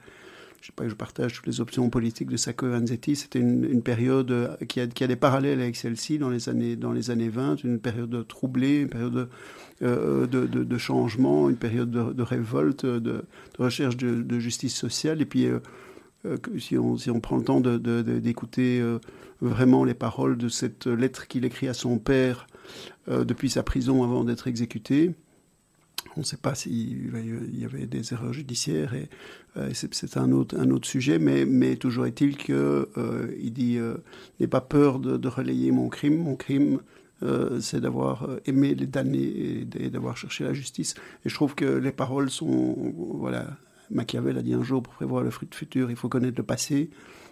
[0.60, 3.16] je sais pas je partage toutes les options politiques de Sacco et Vanzetti.
[3.16, 6.76] C'était une, période euh, qui a, qui a des parallèles avec celle-ci dans les années
[6.76, 9.30] dans les années 20, une période troublée, une période
[9.82, 13.24] de, de, changement, une période de, de révolte, de,
[13.58, 15.22] recherche de justice sociale.
[15.22, 15.48] Et puis,
[16.26, 19.00] euh, euh, si, on, prend le temps de- de- de- d'écouter euh,
[19.42, 22.48] vraiment les paroles de cette lettre qu'il écrit à son père
[23.10, 25.14] euh, depuis sa prison avant d'être exécuté,
[26.18, 27.12] on ne sait pas s'il
[27.58, 29.10] y avait des erreurs judiciaires et
[29.58, 32.86] euh, c'est un autre, un autre sujet, mais, toujours est-il qu'il
[33.40, 33.98] il dit euh,
[34.40, 36.18] N'aie pas peur de, relayer mon crime.
[36.18, 36.80] Mon crime,
[37.24, 40.96] euh, c'est d'avoir euh, aimé les damnés et d'avoir cherché la justice.
[41.26, 42.76] Et je trouve que les paroles sont.
[43.16, 43.48] Voilà,
[43.92, 46.44] Machiavel a dit un jour pour prévoir le fruit de futur, il faut connaître le
[46.44, 46.90] passé.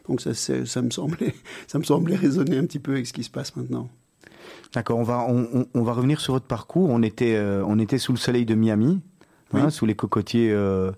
[0.07, 1.33] Donc ça, c'est- ça, me semblait,
[1.67, 3.89] ça me semblait résonner un petit peu avec ce qui se passe maintenant.
[4.73, 6.89] D'accord, on va, on, va revenir sur votre parcours.
[6.89, 9.01] On était, euh, on était sous le soleil de Miami,
[9.53, 10.91] hein, sous les cocotiers, euh,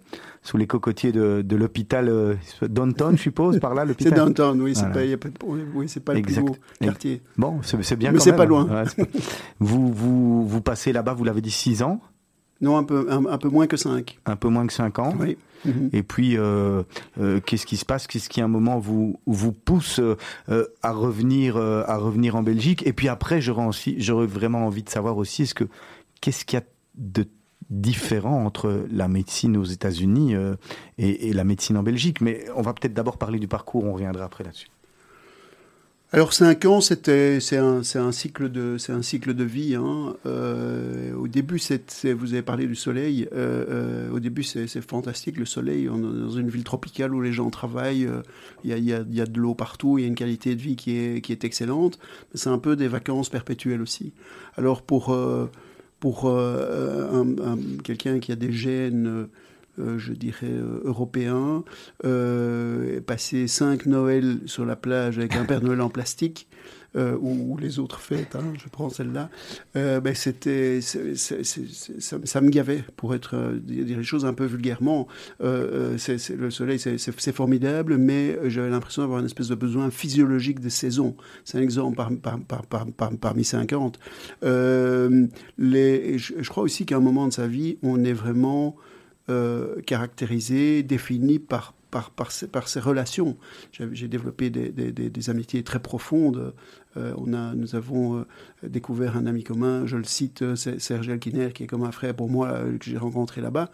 [0.43, 4.13] sous les cocotiers de, de l'hôpital euh, Downton, je suppose, par là, C'est l'hôpital.
[4.13, 5.17] downtown, oui, c'est Voilà.
[5.17, 7.21] pas, pas de- oui, c'est pas le plus beau quartier.
[7.38, 8.67] Bon, c'est c'est bien Mais c'est pas loin.
[8.88, 9.10] C'est
[9.60, 12.02] vous, vous, vous passez là-bas, vous l'avez dit, 6 ans,
[12.62, 14.19] Non, un peu, un, un peu moins que 5.
[14.26, 15.13] un peu moins que 5 ans.
[15.19, 15.38] Oui.
[15.65, 15.89] Mhm.
[15.93, 16.84] Et puis, euh,
[17.19, 18.08] euh, qu'est-ce qui se passe?
[18.08, 20.15] Qu'est-ce qui, à un moment, vous, vous pousse euh,
[20.82, 22.86] à, revenir, à revenir en Belgique?
[22.86, 25.65] Et puis après, j'aurais vraiment envie de savoir aussi, est-ce que
[26.21, 27.28] qu'est-ce qu'il y a de
[27.69, 30.36] différent entre la médecine aux États-Unis
[30.97, 32.21] et, et la médecine en Belgique?
[32.21, 34.67] Mais on va peut-être d'abord parler du parcours, on reviendra après là-dessus.
[36.13, 39.76] Alors 5 ans, c'était c'est un, un cycle de c'est un cycle de vie.
[39.76, 40.13] hein.
[40.26, 43.30] Euh, au début, c'est, vous avez parlé du soleil.
[43.32, 45.88] Euh, euh, au début, c'est, fantastique le soleil.
[45.89, 48.06] On est dans une ville tropicale où les gens travaillent.
[48.08, 48.24] euh,
[48.65, 49.97] Il y, a, y a- y a de l'eau partout.
[49.97, 51.97] Il y a une qualité de vie qui est qui est excellente.
[52.36, 54.12] C'est un peu des vacances perpétuelles aussi.
[54.58, 55.50] Alors pour euh,
[56.02, 59.28] pour euh, un- un- quelqu'un qui a des gènes
[59.98, 61.63] je dirais, euh, européen,
[62.06, 66.48] euh, passer cinq Noëls sur la plage avec un Père Noël en plastique,
[66.98, 69.30] euh, ou, les autres fêtes, hein, je prends celle-là,
[69.78, 75.08] euh, ben c'était, ça, me gavait, pour être, euh, dire les choses un peu vulgairement.
[75.41, 80.60] Euh, euh, le soleil, c'est, formidable, mais j'avais l'impression d'avoir une espèce de besoin physiologique
[80.60, 81.15] des saisons.
[81.46, 83.98] C'est un exemple par- par- par- par- par- parmi 50.
[84.44, 88.76] Euh, les, je, je crois aussi qu'à un moment de sa vie, on est vraiment
[89.32, 93.38] euh, caractérisé, défini par, par, par, ses, par relations.
[93.72, 96.54] J'ai développé des, des amitiés très profondes.
[96.98, 98.26] Euh, on a, nous avons euh,
[98.67, 102.13] découvert un ami commun, je le cite, euh, Serge Elkiner, qui est comme un frère
[102.13, 103.71] pour moi, euh, que j'ai rencontré là-bas.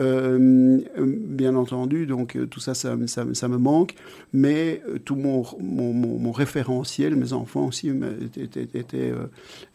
[0.00, 3.94] Euh, bien entendu, donc tout ça, ça, me- ça, ça me manque,
[4.32, 7.90] mais tout mon, mon, référentiel, mes enfants aussi,
[8.22, 9.12] étaient, étaient,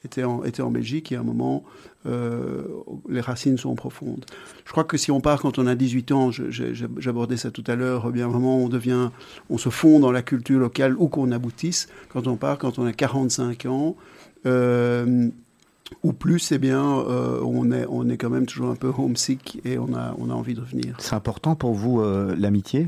[0.06, 1.66] étaient, en, Belgique, et à un moment,
[2.06, 4.26] les racines sont profondes.
[4.64, 7.76] Je crois que si on part quand on a 18 ans, j'abordais ça tout à
[7.76, 9.10] l'heure, bien vraiment on devient,
[9.50, 11.90] on se fond dans la culture locale où qu'on aboutisse.
[12.08, 13.98] Quand on part, quand on a 45 ans,
[14.46, 19.62] ou plus, eh bien, euh, on, est, on est quand même toujours un peu homesick
[19.64, 20.96] et on a, on a envie de revenir.
[21.00, 22.88] C'est important pour vous, euh, l'amitié?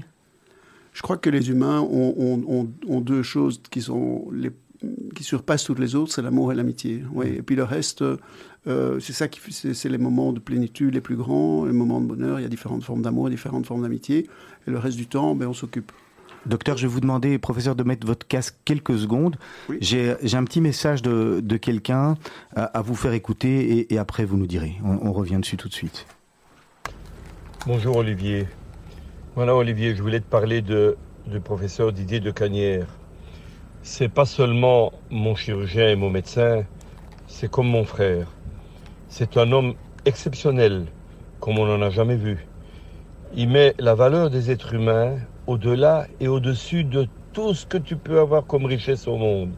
[0.94, 4.52] Je crois que les humains ont, ont- ont- ont deux choses qui, sont les,
[5.14, 7.04] qui surpassent toutes les autres, c'est l'amour et l'amitié.
[7.14, 7.28] Oui.
[7.28, 8.02] Et puis le reste,
[8.68, 12.08] euh, c'est ça qui, c'est les moments de plénitude les plus grands, les moments de
[12.08, 12.40] bonheur.
[12.40, 14.28] Il y a différentes formes d'amour, différentes formes d'amitié.
[14.68, 15.92] Et le reste du temps, ben, on s'occupe.
[16.46, 19.36] Docteur, je vais vous demander, professeur, de mettre votre casque quelques secondes.
[19.70, 19.78] Oui.
[19.82, 22.16] J'ai un petit message de, de quelqu'un
[22.56, 24.76] à, à vous faire écouter et, et après vous nous direz.
[24.84, 26.06] On, on revient dessus tout de suite.
[27.66, 28.48] Bonjour Olivier.
[29.36, 32.88] Voilà Olivier, je voulais te parler de, du professeur Didier de Canière.
[33.82, 36.64] C'est pas seulement mon chirurgien et mon médecin,
[37.28, 38.28] c'est comme mon frère.
[39.10, 39.74] C'est un homme
[40.06, 40.86] exceptionnel,
[41.40, 42.46] comme on n'en a jamais vu.
[43.36, 47.96] Il met la valeur des êtres humains au-delà et au-dessus de tout ce que tu
[47.96, 49.52] peux avoir comme richesse au monde.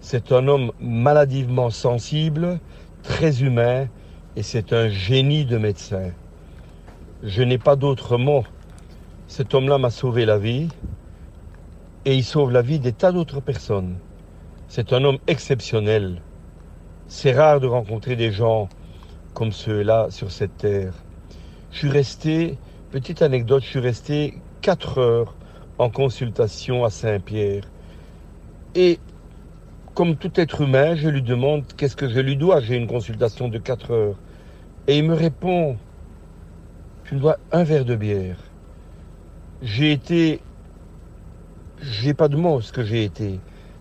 [0.00, 2.60] C'est un homme maladivement sensible,
[3.02, 3.88] très humain,
[4.36, 6.10] et c'est un génie de médecin.
[7.22, 8.44] Je n'ai pas d'autre mot.
[9.26, 10.68] Cet homme-là m'a sauvé la vie,
[12.04, 13.96] et il sauve la vie des tas d'autres personnes.
[14.68, 16.22] C'est un homme exceptionnel.
[17.08, 18.68] C'est rare de rencontrer des gens
[19.34, 20.94] comme ceux-là sur cette terre.
[21.72, 22.58] Je suis resté,
[22.90, 24.34] petite anecdote, je suis resté
[24.70, 25.34] quatre heures
[25.78, 27.64] en consultation à Saint-Pierre.
[28.76, 29.00] Et
[29.94, 32.60] comme tout être humain, je lui demande qu'est-ce que je lui dois?
[32.60, 34.14] J'ai une consultation de 4 heures.
[34.86, 35.76] Et il me répond,
[37.02, 38.36] tu me dois un verre de bière.
[39.60, 40.40] J'ai été,
[41.82, 43.40] j'ai pas de mots ce que j'ai été.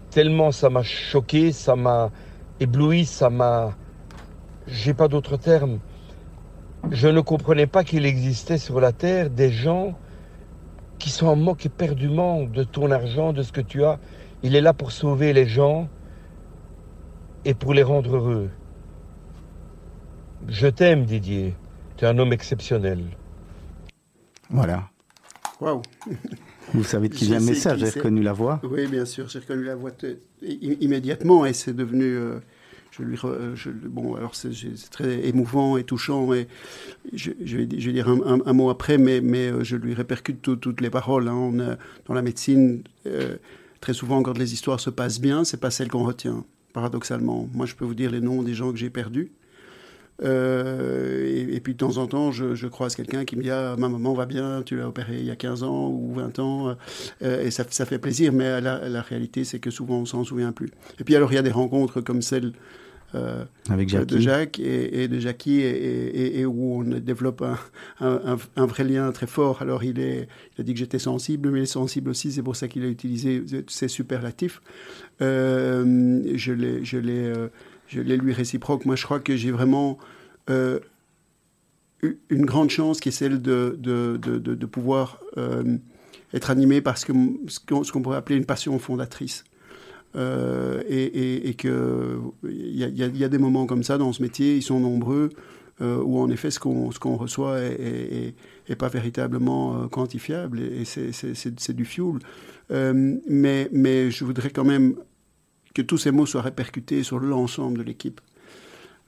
[0.10, 2.10] Tellement ça m'a choqué, ça m'a
[2.60, 3.78] ébloui, ça m'a,
[4.65, 5.78] j'ai pas d'autres termes.
[6.89, 9.95] Je ne comprenais pas qu'il existait sur la terre des gens
[10.99, 13.99] qui sont en moque éperdument de ton argent, de ce que tu as.
[14.43, 15.89] Il est là pour sauver les gens
[17.45, 18.49] et pour les rendre heureux.
[20.47, 21.55] Je t'aime, Didier.
[21.97, 23.03] Tu es un homme exceptionnel.
[24.49, 24.89] Voilà.
[25.59, 25.81] Waouh
[26.73, 28.62] Vous savez de qui vient le message, j'ai reconnu la voix.
[28.63, 29.91] Oui, bien sûr, j'ai reconnu la voix
[30.41, 32.03] immédiatement et c'est devenu.
[32.03, 32.39] euh,
[33.85, 34.51] bon, alors c'est
[34.91, 36.47] très émouvant et touchant et
[37.13, 40.89] je, vais, dire un, mot après, mais, mais euh, je lui répercute tout- toutes les
[40.89, 41.27] paroles.
[41.27, 41.51] hein.
[41.59, 43.38] A- dans la médecine, euh,
[43.81, 47.49] très souvent, quand les histoires se passent bien, c'est pas celles qu'on retient, paradoxalement.
[47.53, 49.31] Moi, je peux vous dire les noms des gens que j'ai perdus.
[50.21, 53.88] Euh, et, puis de temps en temps, je, croise quelqu'un qui me dit ah, Ma
[53.88, 56.75] maman va bien, tu l'as opérée il y a 15 ans ou 20 ans.
[57.21, 60.23] Euh, et ça, ça fait plaisir, mais la, la réalité, c'est que souvent, on s'en
[60.23, 60.71] souvient plus.
[60.99, 62.53] Et puis alors, il y a des rencontres comme celle
[63.15, 63.43] euh,
[64.06, 64.19] de.
[64.19, 67.58] Jacques et, et de Jackie, et, où on développe un,
[68.00, 69.62] un- un- un vrai lien très fort.
[69.62, 72.43] Alors, il, est, il a dit que j'étais sensible, mais il est sensible aussi, c'est
[72.43, 74.62] pour ça qu'il a utilisé ces superlatifs.
[75.22, 77.48] Euh, je l'ai je l'ai, euh,
[77.88, 78.86] je l'ai lui réciproque.
[78.86, 79.98] Moi, je crois que j'ai vraiment
[82.30, 85.78] une grande chance qui est celle de, de, de, de- de pouvoir euh,
[86.34, 89.43] être animé par qu'on ce qu'on pourrait appeler une passion fondatrice.
[90.15, 92.84] Euh, et, et, et que il y
[93.24, 95.30] a, des moments comme ça dans ce métier, ils sont nombreux,
[95.82, 98.34] euh, où en effet ce qu'on qu'on reçoit est,
[98.78, 101.12] pas véritablement euh, quantifiable et, c'est-
[101.74, 102.19] du fuel.
[102.72, 104.95] Euh, mais, mais je voudrais quand même
[105.76, 108.19] que tous ces mots soient répercutés sur l'ensemble de l'équipe.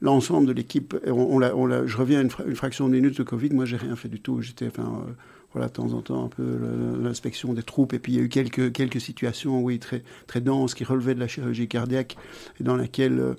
[0.00, 3.16] L'ensemble de l'équipe, on, on on je reviens à une, fra- une fraction de minute
[3.18, 4.40] de Covid, moi j'ai rien fait du tout.
[4.40, 5.04] J'étais, enfin,
[5.52, 6.58] voilà, de temps en temps un peu
[7.00, 10.40] l'inspection des troupes, et puis il y a eu quelques, quelques situations, oui, très, très
[10.40, 12.16] denses qui relevaient de la chirurgie cardiaque,
[12.60, 13.34] et dans laquelle euh,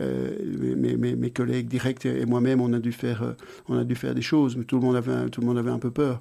[0.00, 3.32] euh, mes, collègues directs et moi-même, on a dû faire, euh,
[3.68, 5.70] on a dû faire des choses, mais tout le monde avait, tout le monde avait
[5.70, 6.18] un peu peur.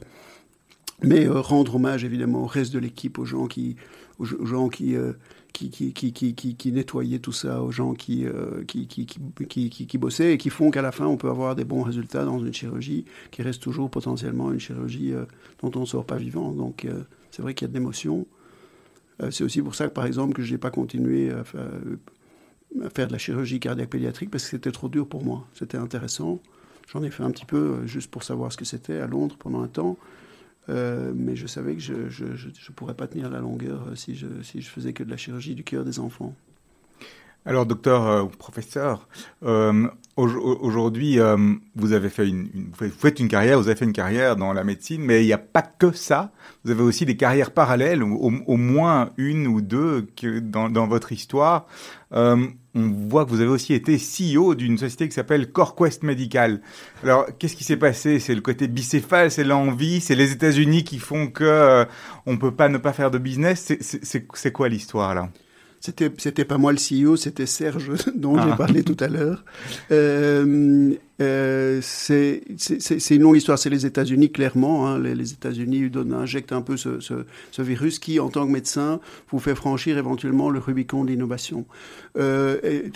[1.03, 3.75] Mais rendre hommage évidemment au reste de l'équipe, aux gens qui,
[4.17, 4.95] aux, gens qui,
[5.53, 10.33] qui, qui, nettoyaient tout ça, aux gens qui, euh, qui, qui, qui, qui, qui- bossaient
[10.33, 13.05] et qui font qu'à la fin on peut avoir des bons résultats dans une chirurgie
[13.31, 15.25] qui reste toujours potentiellement une chirurgie euh,
[15.61, 16.51] dont on ne sort pas vivant.
[16.51, 18.25] Donc euh, c'est vrai qu'il y a de l'émotion.
[19.31, 23.11] C'est aussi pour ça que par exemple que je n'ai pas continué à faire, de
[23.11, 25.47] la chirurgie cardiaque pédiatrique parce que c'était trop dur pour moi.
[25.55, 26.39] C'était intéressant.
[26.93, 29.63] J'en ai fait un petit peu juste pour savoir ce que c'était à Londres pendant
[29.63, 29.97] un temps.
[30.69, 34.27] Euh, mais je savais que je ne pourrais pas tenir la longueur euh, si je,
[34.43, 36.35] si faisais que de la chirurgie du cœur des enfants.
[37.45, 39.07] Alors, docteur euh, ou professeur,
[40.17, 41.37] aujourd'hui, euh,
[41.75, 44.63] vous avez fait une, vous faites une carrière, vous avez fait une carrière dans la
[44.63, 46.31] médecine, mais il n'y a pas que ça.
[46.63, 51.67] Vous avez aussi des carrières parallèles, au, moins une ou deux que dans, votre histoire.
[52.13, 56.61] Euh, on voit que vous avez aussi été CEO d'une société qui s'appelle CoreQuest Medical.
[57.03, 58.19] Alors, qu'est-ce qui s'est passé?
[58.19, 61.85] C'est le côté bicéphale, c'est l'envie, c'est les États-Unis qui font que euh,
[62.25, 63.73] on peut pas ne pas faire de business.
[63.81, 65.29] C'est quoi l'histoire là?
[65.79, 68.47] C'était, c'était pas moi le CEO, c'était Serge dont Ah.
[68.49, 69.45] j'ai parlé tout à l'heure.
[69.91, 72.41] Euh, euh, c'est,
[73.11, 73.57] une longue histoire.
[73.59, 74.87] C'est les États-Unis, clairement.
[74.87, 74.99] hein.
[74.99, 78.51] Les, les États-Unis donnent, injectent un peu ce, ce- ce virus qui, en tant que
[78.51, 81.65] médecin, vous fait franchir éventuellement le Rubicon de l'innovation.
[82.17, 82.91] Euh, et-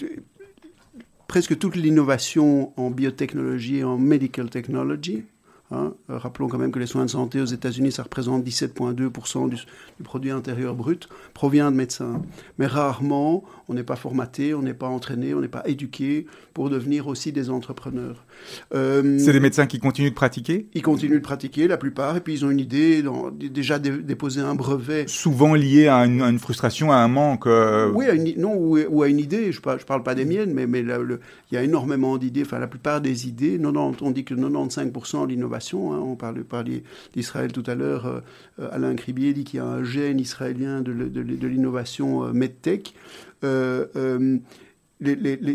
[1.28, 5.24] presque toute l'innovation en biotechnologie et en medical technology.
[5.72, 9.50] Hein, euh, rappelons quand même que les soins de santé aux États-Unis, ça représente 17,2%
[9.50, 12.22] du, du produit intérieur brut, provient de médecins.
[12.58, 16.70] Mais rarement, on n'est pas formaté, on n'est pas entraîné, on n'est pas éduqué pour
[16.70, 18.26] devenir aussi des entrepreneurs.
[18.74, 20.68] Euh, C'est des médecins qui continuent de pratiquer?
[20.74, 24.02] Ils continuent de pratiquer, la plupart, et puis ils ont une idée, dans- déjà dé-
[24.04, 27.48] déposer un brevet souvent lié à une, à une frustration, à un manque.
[27.48, 29.52] euh, Oui, à une, non, ou, ou à une idée.
[29.52, 32.42] Je ne parle, pas des miennes, mais, il y a énormément d'idées.
[32.44, 35.61] Enfin, la plupart des idées, 90 on dit que 95% de l'innovation
[35.94, 36.00] Hein.
[36.00, 36.84] On parlait, parlait
[37.14, 38.22] d'Israël tout à l'heure.
[38.72, 42.94] Alain Cribier dit qu'il y a un gène israélien de, de l'innovation medtech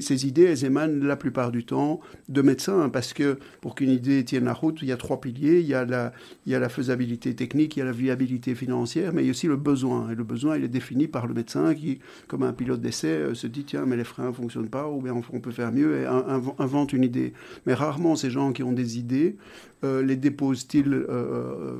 [0.01, 3.90] ces idées, elles émanent la plupart du temps de médecins, hein, parce que pour qu'une
[3.90, 5.61] idée tienne la route, il y a trois piliers.
[5.61, 6.12] Il y a, la,
[6.47, 9.28] il y a la faisabilité technique, il y a la viabilité financière, mais il y
[9.28, 10.11] a aussi le besoin.
[10.11, 13.34] Et le besoin, il est défini par le médecin qui, comme un pilote d'essai, euh,
[13.34, 16.01] se dit, tiens, mais les freins ne fonctionnent pas, ou bien on peut faire mieux,
[16.01, 17.32] et invente une idée.
[17.66, 19.36] Mais rarement, ces gens qui ont des idées
[19.84, 21.76] euh, les déposent-ils euh,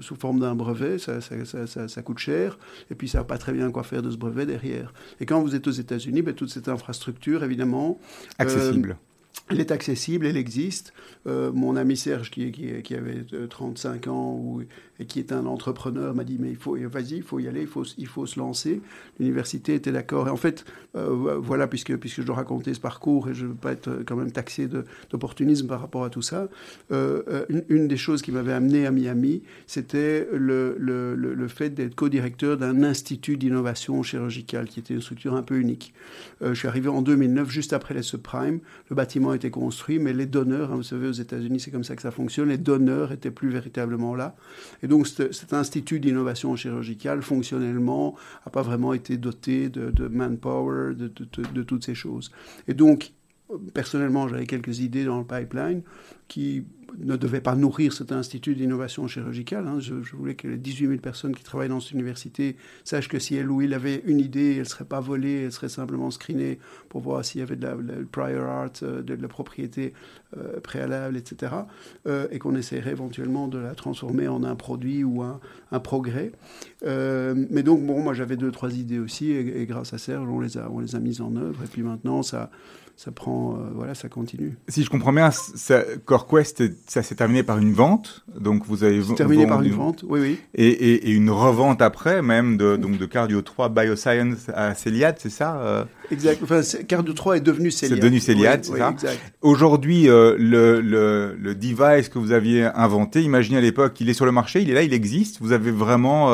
[0.00, 2.58] sous forme d'un brevet ça, ça, coûte cher.
[2.90, 4.94] Et puis, ça n'a pas très bien quoi faire de ce brevet derrière.
[5.20, 6.93] Et quand vous êtes aux États-Unis, ben, toute cette infrastructure,
[7.44, 7.98] évidemment.
[8.38, 8.96] Accessible.
[9.50, 10.94] Elle est accessible, elle existe.
[11.26, 14.58] Euh, mon ami Serge, qui, qui, avait 35 euh, ans
[14.98, 17.62] et qui est un entrepreneur, m'a dit Mais il faut, vas-y, il faut y aller,
[17.62, 18.80] il faut, il faut se lancer.
[19.18, 20.28] L'université était d'accord.
[20.28, 20.64] Et en fait,
[20.96, 24.02] euh, voilà, puisque, puisque je dois raconter ce parcours et je ne veux pas être
[24.06, 24.66] quand même taxé
[25.10, 26.48] d'opportunisme par rapport à tout ça,
[26.90, 32.56] une, des choses qui m'avait amené à Miami, c'était le, le, le, fait d'être co-directeur
[32.56, 35.92] d'un institut d'innovation chirurgicale qui était une structure un peu unique.
[36.40, 38.60] je suis arrivé en 2009, juste après les subprimes.
[38.88, 41.96] Le bâtiment été construit, mais les donneurs, hein, vous savez, aux États-Unis, c'est comme ça
[41.96, 44.36] que ça fonctionne, les donneurs étaient plus véritablement là.
[44.82, 51.08] Et donc, cet institut d'innovation chirurgicale, fonctionnellement, n'a pas vraiment été doté de, manpower, de,
[51.08, 52.30] de, toutes ces choses.
[52.68, 53.12] Et donc,
[53.72, 55.82] personnellement, j'avais quelques idées dans le pipeline
[56.28, 56.64] qui
[56.98, 59.66] ne devait pas nourrir cet institut d'innovation chirurgicale.
[59.66, 59.80] Hein.
[59.80, 63.34] Je, voulais que les 18 000 personnes qui travaillent dans cette université sachent que si
[63.34, 66.58] elle ou il avait une idée, elle ne serait pas volée, elle serait simplement screenée
[66.88, 67.74] pour voir s'il y avait de la,
[68.10, 69.92] prior art, euh, de, la propriété
[70.36, 71.52] euh, préalable, etc.
[72.06, 75.40] Euh, et qu'on essaierait éventuellement de la transformer en un produit ou un,
[75.82, 76.30] progrès.
[76.84, 80.38] mais donc, bon, moi j'avais deux, trois idées aussi, et, et, grâce à Serge, on
[80.38, 81.64] les a, on les a mises en œuvre.
[81.64, 82.50] Et puis maintenant, ça
[82.96, 84.56] ça prend, euh, voilà, ça continue.
[84.68, 89.00] Si je comprends bien, ça, CoreQuest, ça s'est terminé par une vente, donc vous avez
[89.16, 93.06] terminé par une vente, oui, oui, et, et, une revente après, même de donc de
[93.06, 95.84] Cardio 3 Bioscience à Celiad, c'est ça euh?
[96.12, 96.40] Exact.
[96.42, 97.96] Enfin, Cardio 3 est devenu Celiad.
[97.96, 98.94] C'est devenu Celiad, c'est ça?
[99.42, 104.14] Aujourd'hui, euh, le, le, le, device que vous aviez inventé, imaginez à l'époque, il est
[104.14, 105.38] sur le marché, il est là, il existe.
[105.40, 106.30] Vous avez vraiment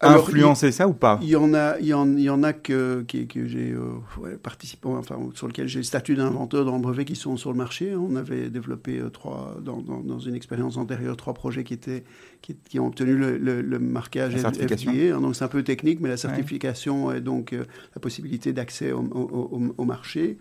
[0.00, 1.18] influencer ça ou pas?
[1.22, 4.36] Il y en a, il y en, il y en a que, que, j'ai euh,
[4.42, 7.56] participé, enfin sur lequel j'ai le statut d'inventeur dans le brevet qui sont sur le
[7.56, 7.94] marché.
[7.96, 12.04] On avait développé euh, trois, dans, dans, une expérience antérieure, trois projets qui étaient
[12.42, 15.14] qui, ont obtenu le, le, marquage FDA.
[15.14, 18.92] Hein, donc c'est un peu technique, mais la certification est donc euh, la possibilité d'accès
[18.92, 20.38] au, au, au, marché.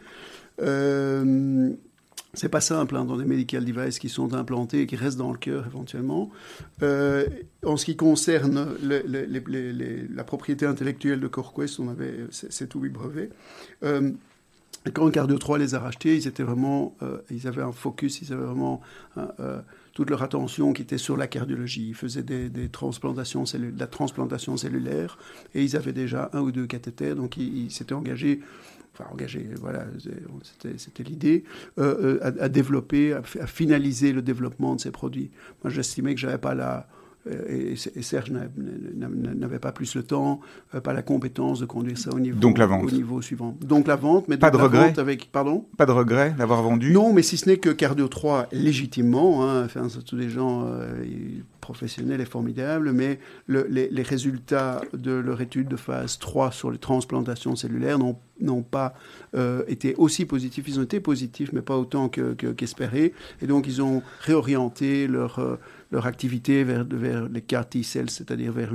[0.62, 1.72] Euh,
[2.36, 5.32] c'est pas simple hein, dans des medical devices qui sont implantés et qui restent dans
[5.32, 6.30] le cœur éventuellement.
[6.84, 7.28] Euh,
[7.66, 13.30] en ce qui concerne la propriété intellectuelle de CoreQuest, on avait 7 ou 8 brevets.
[13.84, 14.12] Euh,
[14.94, 18.32] quand Cardio 3 les a rachetés, ils étaient vraiment, euh, ils avaient un focus, ils
[18.34, 18.82] avaient vraiment
[19.94, 21.88] toute leur attention qui était sur la cardiologie.
[21.88, 25.18] Ils faisaient des, transplantations de la transplantation cellulaire
[25.56, 28.42] et ils avaient déjà un ou deux cathéters, donc ils s'étaient engagés
[28.98, 29.86] enfin engagé, voilà,
[30.38, 31.44] c'était l'idée,
[31.78, 35.32] euh, euh, à, développer, à, finaliser le développement de ces produits.
[35.64, 36.88] Moi, j'estimais que j'avais pas la,
[37.28, 40.40] et, Serge n'avait pas plus le temps,
[40.84, 42.86] pas la compétence de conduire ça au niveau, Donc la vente.
[42.86, 43.58] Au niveau suivant.
[43.62, 47.14] Donc la vente, mais pas de regret avec, pardon Pas de regret d'avoir vendu Non,
[47.14, 50.68] mais si ce n'est que Cardio 3, légitimement, hein, enfin, tous des gens
[51.66, 56.78] professionnels et formidables, mais les, les, résultats de leur étude de phase 3 sur les
[56.78, 58.94] transplantations cellulaires n'ont pas
[59.36, 60.68] euh, été aussi positifs.
[60.68, 63.14] Ils ont été positifs, mais pas autant qu'espéré.
[63.42, 65.58] et donc, ils ont réorienté leur, euh,
[65.96, 68.72] leur activité vers, vers les CAR T-cells, c'est-à-dire vers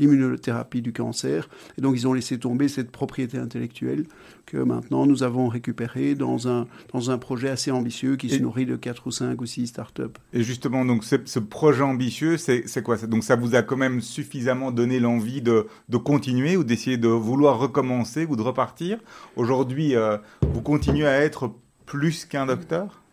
[0.00, 1.48] l'immunothérapie du cancer.
[1.78, 4.06] Et donc, ils ont laissé tomber cette propriété intellectuelle
[4.44, 8.66] que maintenant nous avons récupérée dans un, dans un projet assez ambitieux qui se nourrit
[8.66, 10.02] de 4 ou 5 ou 6 startups.
[10.32, 12.96] Et justement, donc, ce projet ambitieux, c'est quoi?
[12.96, 17.08] Donc, ça vous a quand même suffisamment donné l'envie de, de continuer ou d'essayer de
[17.08, 18.98] vouloir recommencer ou de repartir?
[19.36, 21.52] Aujourd'hui, euh, vous continuez à être
[21.86, 23.03] plus qu'un docteur?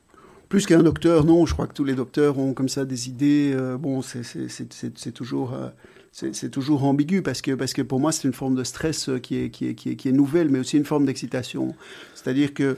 [0.52, 1.46] Plus qu'un docteur, non.
[1.46, 3.54] Je crois que tous les docteurs ont comme ça des idées.
[3.56, 8.34] Euh, bon, c'est toujours, euh, toujours ambigu parce que, parce que pour moi, c'est une
[8.34, 10.84] forme de stress qui est, qui, est, qui, est, qui est nouvelle, mais aussi une
[10.84, 11.74] forme d'excitation.
[12.16, 12.78] C'est-à-dire que,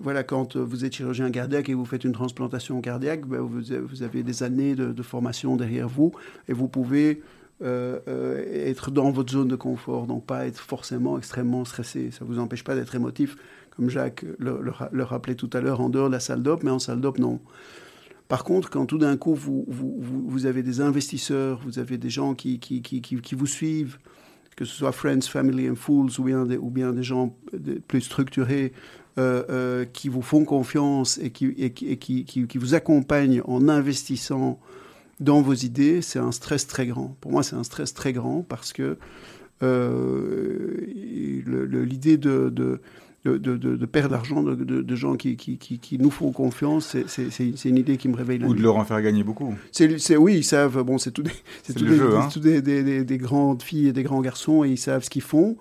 [0.00, 4.22] voilà, quand vous êtes chirurgien cardiaque et vous faites une transplantation cardiaque, ben, vous, avez
[4.22, 6.12] des années de, formation derrière vous
[6.48, 7.20] et vous pouvez
[7.62, 12.10] euh, euh, être dans votre zone de confort, donc pas être forcément extrêmement stressé.
[12.10, 13.38] Ça ne vous empêche pas d'être émotif,
[13.76, 16.78] comme Jacques le, rappelait tout à l'heure, en dehors de la salle d'op, mais en
[16.78, 17.40] salle d'op, non.
[18.28, 19.94] Par contre, quand tout d'un coup, vous, vous,
[20.26, 23.98] vous, avez des investisseurs, vous avez des gens qui, qui, qui, qui vous suivent,
[24.56, 27.36] que ce soit Friends, Family and Fools ou bien des, ou bien des gens
[27.86, 28.72] plus structurés
[29.92, 34.58] qui vous font confiance et, qui, et, qui, vous accompagnent en investissant
[35.20, 37.16] dans vos idées, c'est un stress très grand.
[37.20, 38.98] Pour moi, c'est un stress très grand parce que
[41.46, 42.80] l'idée de, de
[43.26, 47.68] de, de, de, perdre l'argent de, de, gens qui, qui, qui, nous font confiance, c'est
[47.68, 49.54] une idée qui me réveille Ou de leur en faire gagner beaucoup.
[49.72, 51.30] C'est oui, ils savent, bon, c'est tout des,
[51.74, 52.28] tout des, hein.
[52.36, 55.56] des, des, des, grandes filles et des grands garçons, et ils savent ce qu'ils font.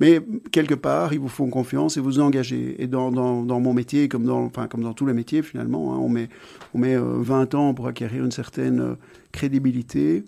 [0.00, 0.20] Mais
[0.52, 2.80] quelque part, ils vous font confiance et vous engagez.
[2.80, 5.94] Et dans, dans, dans mon métier, comme dans, enfin, comme dans tous les métiers finalement,
[5.94, 6.28] hein, on met,
[6.72, 8.94] on met 20 euh, ans pour acquérir une certaine euh,
[9.32, 10.24] crédibilité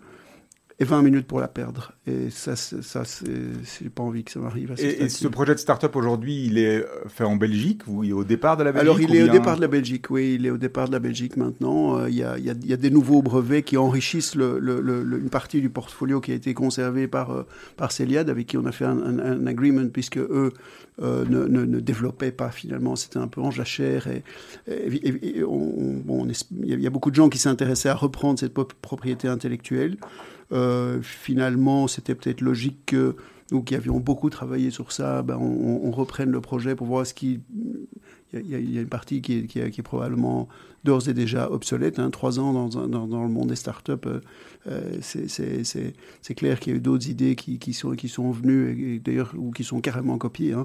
[0.81, 1.93] et 20 minutes pour la perdre.
[2.07, 4.75] Et ça, ça c'est pas envie que ça m'arrive.
[4.79, 8.15] Et, et, ce projet de start-up aujourd'hui, il est fait en Belgique ou il est
[8.15, 10.47] au départ de la Belgique Alors, il est au départ de la Belgique, oui, il
[10.47, 11.99] est au départ de la Belgique maintenant.
[11.99, 14.35] Euh, il, y a, il, y a, il, y a, des nouveaux brevets qui enrichissent
[14.35, 18.47] le, le, une partie du portfolio qui a été conservé par, euh, par Celiad, avec
[18.47, 20.53] qui on a fait un, un, agreement, puisque eux
[21.03, 22.97] euh, ne, ne, ne, développaient pas finalement.
[22.97, 24.09] C'était un peu en jachère.
[24.09, 24.23] Et,
[24.67, 26.27] et, on, bon,
[26.63, 29.99] il y a beaucoup de gens qui s'intéressaient à reprendre cette propriété intellectuelle.
[30.53, 33.17] Euh, finalement, c'était peut-être logique que
[33.53, 37.15] nous qui avions beaucoup travaillé sur ça, ben, on, reprenne le projet pour voir ce
[37.15, 37.41] qui...
[38.33, 40.49] Il y, a une partie qui est, qui est, probablement
[40.85, 41.99] d'ores et déjà obsolète.
[41.99, 42.11] Hein.
[42.11, 44.21] Trois ans dans, dans, le monde des startups, euh,
[44.69, 49.01] euh c'est clair qu'il y a eu d'autres idées qui, qui, sont, qui sont venues,
[49.01, 50.53] d'ailleurs, ou qui sont carrément copiées.
[50.53, 50.65] Hein.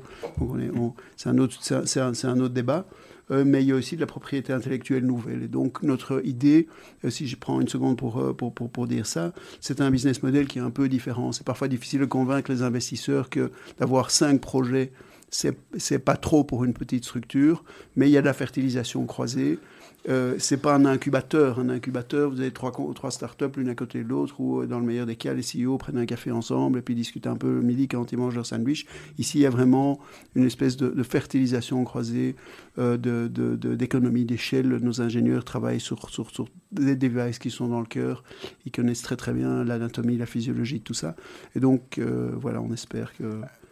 [1.17, 2.86] C'est un, autre, un, un autre débat.
[3.32, 5.43] Euh, mais il y a aussi de la propriété intellectuelle nouvelle.
[5.43, 6.67] Et donc notre idée,
[7.03, 10.21] euh, si je prends une seconde euh, pour, pour, pour, dire ça, c'est un business
[10.21, 11.32] model qui est un peu différent.
[11.32, 14.91] C'est parfois difficile de convaincre les investisseurs que d'avoir cinq projets,
[15.30, 17.63] c'est pas trop pour une petite structure,
[17.95, 19.59] mais il y a de la fertilisation croisée.
[20.08, 21.60] Euh, c'est pas un incubateur.
[21.60, 22.72] Un incubateur, vous avez trois,
[23.10, 25.78] startups l'une à côté de l'autre, où euh, dans le meilleur des cas, les CEO
[25.78, 28.45] prennent un café ensemble et puis discutent un peu le midi quand ils mangent leur
[28.45, 28.86] sandwich.
[29.18, 29.99] Ici, il y a vraiment
[30.36, 32.36] une espèce de, fertilisation croisée,
[32.78, 34.68] euh, d'économie d'échelle.
[34.68, 38.24] Nos ingénieurs travaillent sur, sur, sur, des devices qui sont dans le cœur.
[38.66, 41.16] Ils connaissent très très bien l'anatomie, la physiologie, tout ça.
[41.56, 43.24] Et donc, euh, voilà, on espère que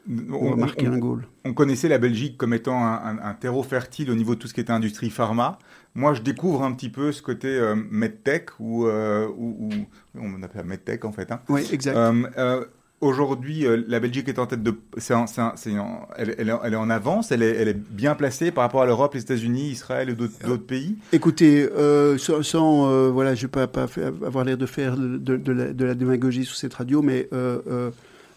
[0.10, 1.28] on, va marquer un goal.
[1.46, 4.62] On connaissait la Belgique comme étant un, terreau fertile au niveau de tout ce qui
[4.62, 5.60] était industrie pharma.
[5.96, 9.28] Moi, je découvre un petit peu ce côté euh, medtech, ou, euh,
[10.16, 11.32] on appelle medtech en fait.
[11.32, 11.40] Hein.
[11.50, 11.96] Oui, exact.
[11.96, 12.66] Euh,
[13.00, 14.76] aujourd'hui, la Belgique est en tête de.
[16.18, 19.14] elle, elle, est en avance, elle est, elle est bien placée par rapport à l'Europe,
[19.14, 20.98] les États-Unis, Israël et d'autres pays.
[21.12, 21.70] Écoutez,
[22.18, 23.88] sans, voilà, je ne vais pas,
[24.26, 27.30] avoir l'air de faire de, la, de, la, démagogie sur cette radio, mais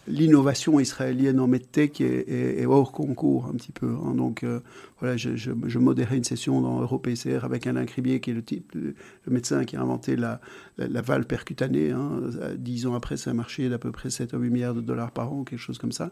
[0.07, 3.95] l'innovation israélienne en medtech est, hors concours un petit peu.
[4.05, 4.15] Hein.
[4.15, 4.61] Donc euh,
[4.99, 8.93] voilà, je, modérais une session dans EuroPCR avec Alain Cribier, qui est le, type, le,
[9.27, 10.39] médecin qui a inventé la,
[10.77, 11.91] la, valve percutanée.
[11.91, 12.21] Hein.
[12.55, 15.11] Dix ans après, ça a marché d'à peu près 7 à 8 milliards de dollars
[15.11, 16.11] par an, quelque chose comme ça.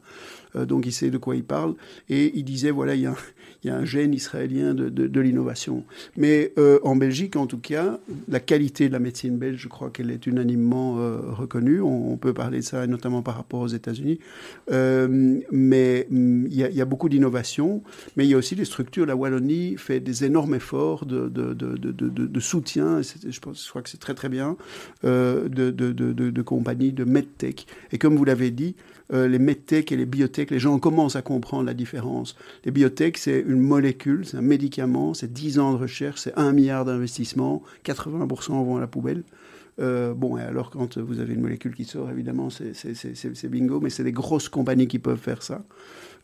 [0.55, 1.75] Euh, donc il sait de quoi il parle.
[2.09, 3.15] Et il disait, voilà, il y a,
[3.63, 5.83] il y a un gène israélien de, de, l'innovation.
[6.17, 9.89] Mais euh, en Belgique, en tout cas, la qualité de la médecine belge, je crois
[9.89, 11.81] qu'elle est unanimement reconnue.
[11.81, 14.19] On, peut parler de ça, notamment par rapport aux États États-Unis.
[14.71, 17.83] Euh, mais mm, il y, a beaucoup d'innovation,
[18.15, 18.65] mais il y a aussi des
[18.97, 24.29] La Wallonie fait des énormes efforts de, soutien, je, pense, crois que c'est très très
[24.29, 24.57] bien,
[25.03, 27.67] euh, de, compagnies de medtech.
[27.91, 28.75] Et comme vous l'avez dit,
[29.13, 32.35] euh, les medtech et les biotech, les gens commencent à comprendre la différence.
[32.63, 36.51] Les biotech, c'est une molécule, c'est un médicament, c'est 10 ans de recherche, c'est 1
[36.51, 39.23] milliard d'investissement, 80% vont à la poubelle.
[39.79, 43.89] Euh, bon, et alors quand vous avez une molécule qui sort, évidemment, c'est bingo, mais
[43.89, 45.63] c'est des grosses compagnies qui peuvent faire ça.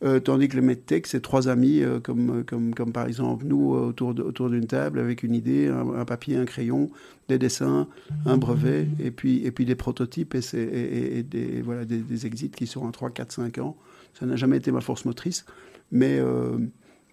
[0.03, 3.71] Euh, tandis que le medtech, c'est trois amis, euh, comme, comme, comme par exemple nous,
[3.71, 4.13] autour
[4.49, 6.89] d'une table, avec une idée, un, papier, un crayon,
[7.27, 7.87] des dessins,
[8.25, 12.65] un brevet, et puis, et puis des prototypes et, et, des, voilà, des, exits qui
[12.65, 13.77] sont en 3, 4, 5 ans.
[14.19, 15.45] Ça n'a jamais été ma force motrice,
[15.91, 16.19] mais,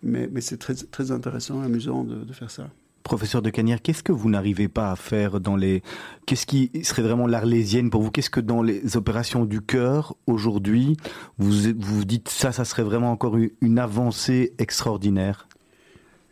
[0.02, 2.70] mais, mais c'est très, très intéressant, amusant de, de faire ça.
[3.08, 5.82] Professeur de Canière, qu'est-ce que vous n'arrivez pas à faire dans les...
[6.26, 8.10] Qu'est-ce qui serait vraiment l'arlésienne pour vous?
[8.10, 10.98] Qu'est-ce que dans les opérations du cœur, aujourd'hui,
[11.38, 15.48] vous vous dites ça, ça serait vraiment encore une avancée extraordinaire?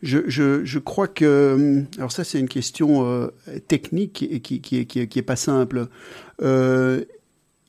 [0.02, 1.82] Je, je, je, crois que...
[1.96, 3.28] Alors ça, c'est une question euh,
[3.68, 5.88] technique qui, qui, qui, qui, est pas simple.
[6.42, 7.06] Euh,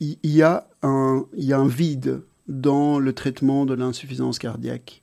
[0.01, 5.01] y il y a un vide dans le traitement de l'insuffisance cardiaque.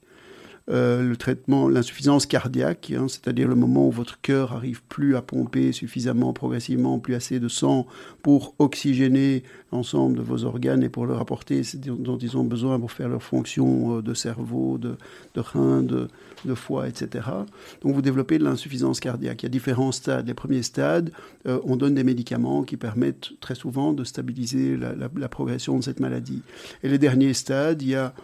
[0.71, 5.21] Euh, le traitement, l'insuffisance cardiaque, hein, c'est-à-dire le moment où votre cœur arrive plus à
[5.21, 7.87] pomper suffisamment progressivement, plus assez de sang
[8.23, 9.43] pour oxygéner
[9.73, 13.11] l'ensemble de vos organes et pour leur apporter ce dont ils ont besoin pour faire
[13.11, 14.97] leur fonction euh, de cerveau, de,
[15.35, 16.09] de rein, de,
[16.47, 17.29] de, foie, etc.
[17.83, 19.43] Donc vous développez de l'insuffisance cardiaque.
[19.43, 20.27] Il y a différents stades.
[20.27, 21.11] Les premiers stades,
[21.47, 26.01] euh, on donne des médicaments qui permettent très souvent de stabiliser la, progression de cette
[26.01, 26.41] maladie.
[26.83, 28.15] Et les derniers stades, il y a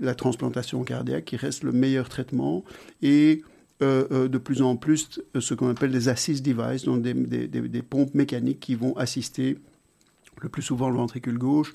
[0.00, 2.64] la transplantation cardiaque qui reste le meilleur traitement
[3.02, 3.42] et
[3.80, 7.82] euh, euh, de plus en plus euh, ce qu'on appelle des assist devices, donc des,
[7.82, 9.56] pompes mécaniques qui vont assister
[10.40, 11.72] le plus souvent le ventricule gauche.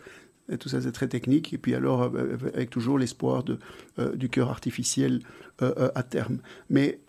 [0.59, 1.53] Tout ça, c'est très technique.
[1.53, 2.03] Et puis alors,
[2.53, 3.57] avec toujours l'espoir de,
[4.15, 5.21] du cœur artificiel
[5.59, 6.39] à terme.
[6.69, 6.99] Mais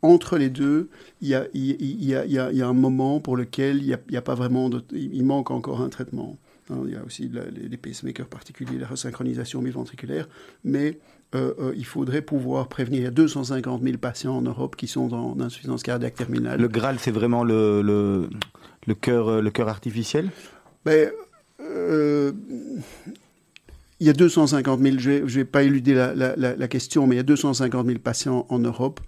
[0.00, 0.88] entre les deux,
[1.20, 4.70] il y, y il y a, un moment pour lequel il n'y a, pas vraiment
[4.92, 6.38] il manque encore un traitement.
[6.70, 10.28] Hein, il y a aussi les, pacemakers particuliers, la resynchronisation biventriculaire,
[10.64, 10.98] mais
[11.34, 13.00] euh, euh, il faudrait pouvoir prévenir.
[13.00, 16.60] Il y a 250 000 patients en Europe qui sont en insuffisance cardiaque terminale.
[16.60, 18.30] Le Graal, c'est vraiment le, le,
[18.86, 20.30] le, cœur, euh, le cœur artificiel?
[20.86, 21.10] Ben,
[21.60, 22.32] euh,
[24.00, 27.16] Il y a 250 000, je ne vais, pas éluder la, la, la, question, mais
[27.16, 29.00] il y a 250 000 patients en Europe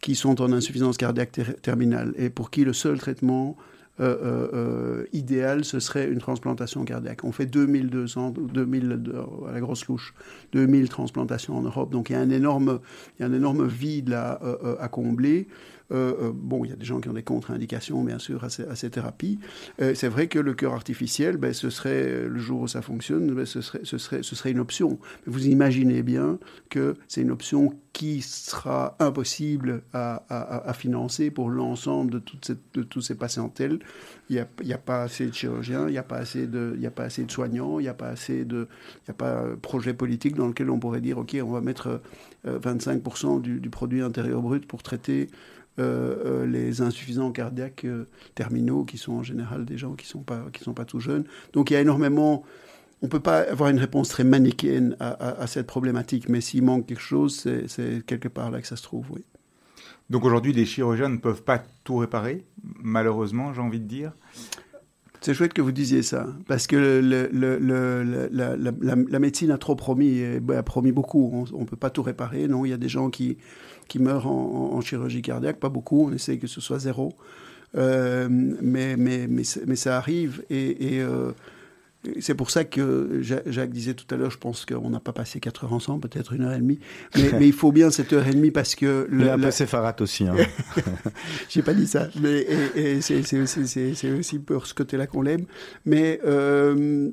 [0.00, 3.56] qui sont en insuffisance cardiaque ter terminale et pour qui le seul traitement
[4.00, 7.24] euh, euh, euh, idéal, ce serait une transplantation cardiaque.
[7.24, 9.00] On fait 2200, 2000
[9.48, 10.14] à la grosse louche,
[10.52, 11.90] 2000 transplantations en Europe.
[11.90, 12.80] Donc il y a un énorme,
[13.18, 15.48] il y a un énorme vide à combler.
[15.90, 18.50] Euh, euh, bon, il y a des gens qui ont des contre-indications, bien sûr, à
[18.50, 19.38] ces, thérapies.
[19.80, 23.32] Euh, c'est vrai que le cœur artificiel, ben, ce serait, le jour où ça fonctionne,
[23.34, 24.98] ben, ce, serait, ce, serait, ce serait une option.
[25.26, 32.18] Vous imaginez bien que c'est une option qui sera impossible à, financer pour l'ensemble de,
[32.20, 33.80] toute cette, de ces patientèles.
[34.30, 36.76] Il n'y a, y a, pas assez de chirurgiens, il n'y a, pas assez de,
[36.78, 38.68] y a pas assez de soignants, il n'y a pas assez de
[39.06, 42.00] il a pas projet politique dans lequel on pourrait dire, OK, on va mettre
[42.46, 45.28] 25% du, du, produit intérieur brut pour traiter
[45.78, 50.10] euh, euh, les insuffisants cardiaques euh, terminaux, qui sont en général des gens qui ne
[50.10, 51.24] sont, pas, qui sont pas tout jeunes.
[51.52, 52.44] Donc il y a énormément...
[53.00, 56.40] On ne peut pas avoir une réponse très manichéenne à, à, à cette problématique, mais
[56.40, 59.24] s'il manque quelque chose, c'est quelque part là que ça se trouve, oui.
[60.10, 62.44] Donc aujourd'hui, les chirurgiens ne peuvent pas tout réparer,
[62.82, 64.12] malheureusement, j'ai envie de dire.
[65.20, 69.50] C'est chouette que vous disiez ça, parce que le, le, le, la, la, la, médecine
[69.50, 71.46] a trop promis, et, a promis beaucoup.
[71.52, 73.36] On ne peut pas tout réparer, non Il y a des gens qui,
[73.88, 77.14] qui meurent en, en, chirurgie cardiaque, pas beaucoup, on essaie que ce soit zéro.
[77.76, 81.32] Euh, mais, mais, mais, mais, ça arrive et, et euh,
[82.20, 85.40] c'est pour ça que Jacques disait tout à l'heure, je pense qu'on n'a pas passé
[85.40, 86.78] quatre heures ensemble, peut-être une heure et demie.
[87.16, 89.06] Mais, mais, il faut bien cette heure et demie parce que...
[89.10, 90.26] Le, il a un peu séfarate aussi.
[90.26, 90.36] Hein.
[91.48, 92.08] J'ai pas dit ça.
[92.20, 92.46] Mais
[93.00, 95.44] c'est aussi, aussi pour ce côté-là qu'on l'aime.
[95.84, 96.20] Mais...
[96.24, 97.10] Euh,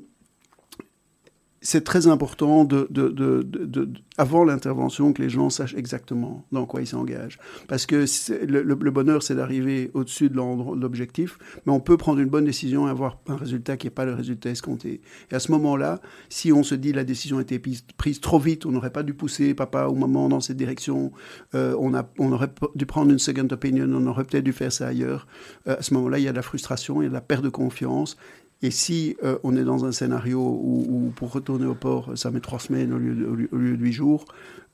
[1.66, 3.88] c'est très important de, de, de,
[4.18, 7.40] avant l'intervention que les gens sachent exactement dans quoi ils s'engagent.
[7.66, 8.04] Parce que
[8.46, 12.90] le, bonheur, c'est d'arriver au-dessus de l'objectif, mais on peut prendre une bonne décision et
[12.90, 15.00] avoir un résultat qui n'est pas le résultat escompté.
[15.32, 18.38] Et à ce moment-là, si on se dit la décision a été prise, prise trop
[18.38, 21.10] vite, on n'aurait pas dû pousser papa ou maman dans cette direction,
[21.56, 24.70] euh, on, a, on aurait dû prendre une second opinion, on aurait peut-être dû faire
[24.70, 25.26] ça ailleurs.
[25.66, 27.20] Euh, à ce moment-là, il y a de la frustration, il y a de la
[27.20, 28.16] perte de confiance,
[28.62, 32.30] et si euh, on est dans un scénario où, où, pour retourner au port, ça
[32.30, 34.24] met trois semaines au lieu de, au lieu de huit jours,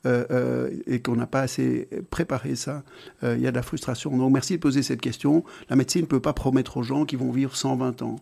[0.05, 2.83] euh, euh, et qu'on n'a pas assez préparé ça,
[3.23, 4.17] euh, il y a de la frustration.
[4.17, 5.45] Donc merci de poser cette question.
[5.69, 8.17] La médecine ne peut pas promettre aux gens qui vont vivre 120 ans.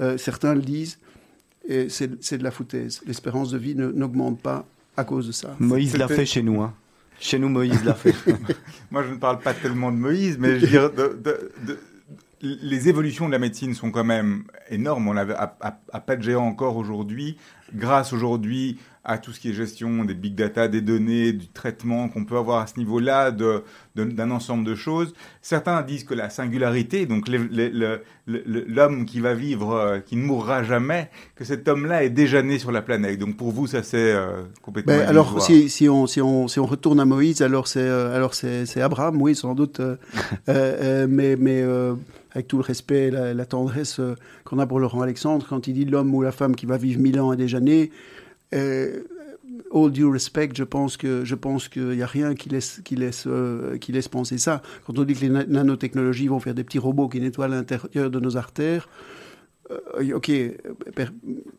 [0.00, 0.98] Euh, certains le disent,
[1.68, 3.02] et c'est de la foutaise.
[3.06, 5.54] L'espérance de vie n'augmente pas à cause de ça.
[5.58, 6.62] Moïse l'a fait chez nous.
[6.62, 6.72] Hein.
[7.18, 8.14] Chez nous, Moïse l'a fait.
[8.90, 11.78] Moi, je ne parle pas tellement de Moïse, mais je veux dire, de, de, de
[12.42, 15.08] les évolutions de la médecine sont quand même énormes.
[15.08, 15.26] On à
[16.00, 17.36] pas de géant encore aujourd'hui.
[17.74, 22.08] Grâce aujourd'hui à tout ce qui est gestion des big data, des données, du traitement
[22.08, 23.62] qu'on peut avoir à ce niveau-là, d'un
[23.96, 25.14] de, de, ensemble de choses.
[25.40, 27.26] Certains disent que la singularité, donc
[28.26, 32.58] l'homme qui va vivre, euh, qui ne mourra jamais, que cet homme-là est déjà né
[32.58, 33.18] sur la planète.
[33.18, 34.94] Donc pour vous, ça c'est euh, complètement.
[34.94, 38.14] Ben, alors si, si, on, si, on, si on retourne à Moïse, alors c'est euh,
[38.14, 41.64] alors c'est Abraham, oui, sans doute, euh, mais mais
[42.32, 43.98] avec tout le respect, la, la tendresse
[44.50, 47.00] qu'on a pour Laurent Alexandre, quand il dit l'homme ou la femme qui va vivre
[47.00, 47.92] mille ans est déjà né,
[48.52, 49.04] euh,
[49.72, 52.96] all due respect, je pense que je pense qu'il n'y a rien qui laisse qui
[52.96, 54.60] laisse euh, qui laisse penser ça.
[54.84, 58.18] Quand on dit que les nanotechnologies vont faire des petits robots qui nettoient l'intérieur de
[58.18, 58.88] nos artères,
[60.14, 60.32] ok,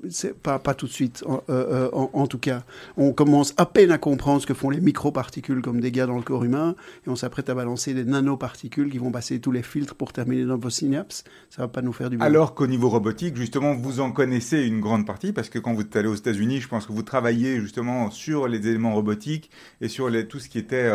[0.09, 2.64] c'est pas, pas tout de suite, euh, en, tout cas.
[2.97, 6.24] On commence à peine à comprendre ce que font les microparticules comme dégâts dans le
[6.24, 9.95] corps humain, et on s'apprête à balancer des nanoparticules qui vont passer tous les filtres
[9.95, 11.24] pour terminer dans vos synapses.
[11.49, 12.26] Ça va pas nous faire du bien.
[12.26, 15.82] Alors qu'au niveau robotique, justement, vous en connaissez une grande partie, parce que quand vous
[15.82, 19.49] êtes allé aux États-Unis, je pense que vous travaillez justement sur les éléments robotiques
[19.80, 20.89] et sur tout ce qui était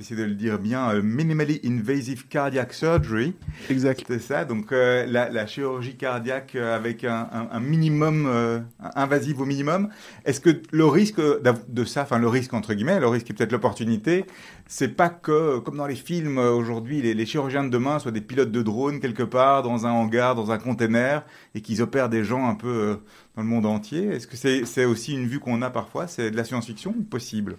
[0.00, 3.34] essayer de le dire bien, euh, minimally invasive cardiac surgery.
[3.68, 4.02] Exact.
[4.06, 9.90] C'est ça, donc euh, la, chirurgie cardiaque euh, avec un, minimum invasif au minimum.
[10.24, 13.52] Est-ce que le risque de ça, enfin le risque entre guillemets, le risque est peut-être
[13.52, 14.24] l'opportunité,
[14.66, 18.52] c'est pas que, comme dans les films aujourd'hui, les, chirurgiens de demain soient des pilotes
[18.52, 21.24] de drones quelque part dans un hangar, dans un container,
[21.54, 22.98] et qu'ils opèrent des gens un peu
[23.36, 24.06] dans le monde entier.
[24.06, 26.06] Est-ce que c'est aussi une vue qu'on a parfois?
[26.06, 27.56] C'est de la science-fiction ou possible?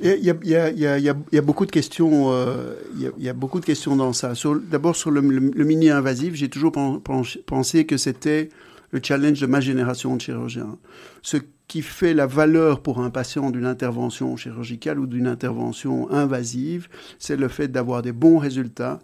[0.00, 2.30] Il y, a, beaucoup de questions
[3.96, 4.32] dans ça.
[4.70, 6.72] D'abord sur le, mini invasif, j'ai toujours
[7.46, 8.48] pensé que c'était
[8.90, 10.78] le challenge de ma génération de chirurgiens.
[11.22, 11.36] Ce
[11.66, 16.88] qui fait la valeur pour un patient d'une intervention chirurgicale ou d'une intervention invasive,
[17.18, 19.00] c'est le fait d'avoir des bons résultats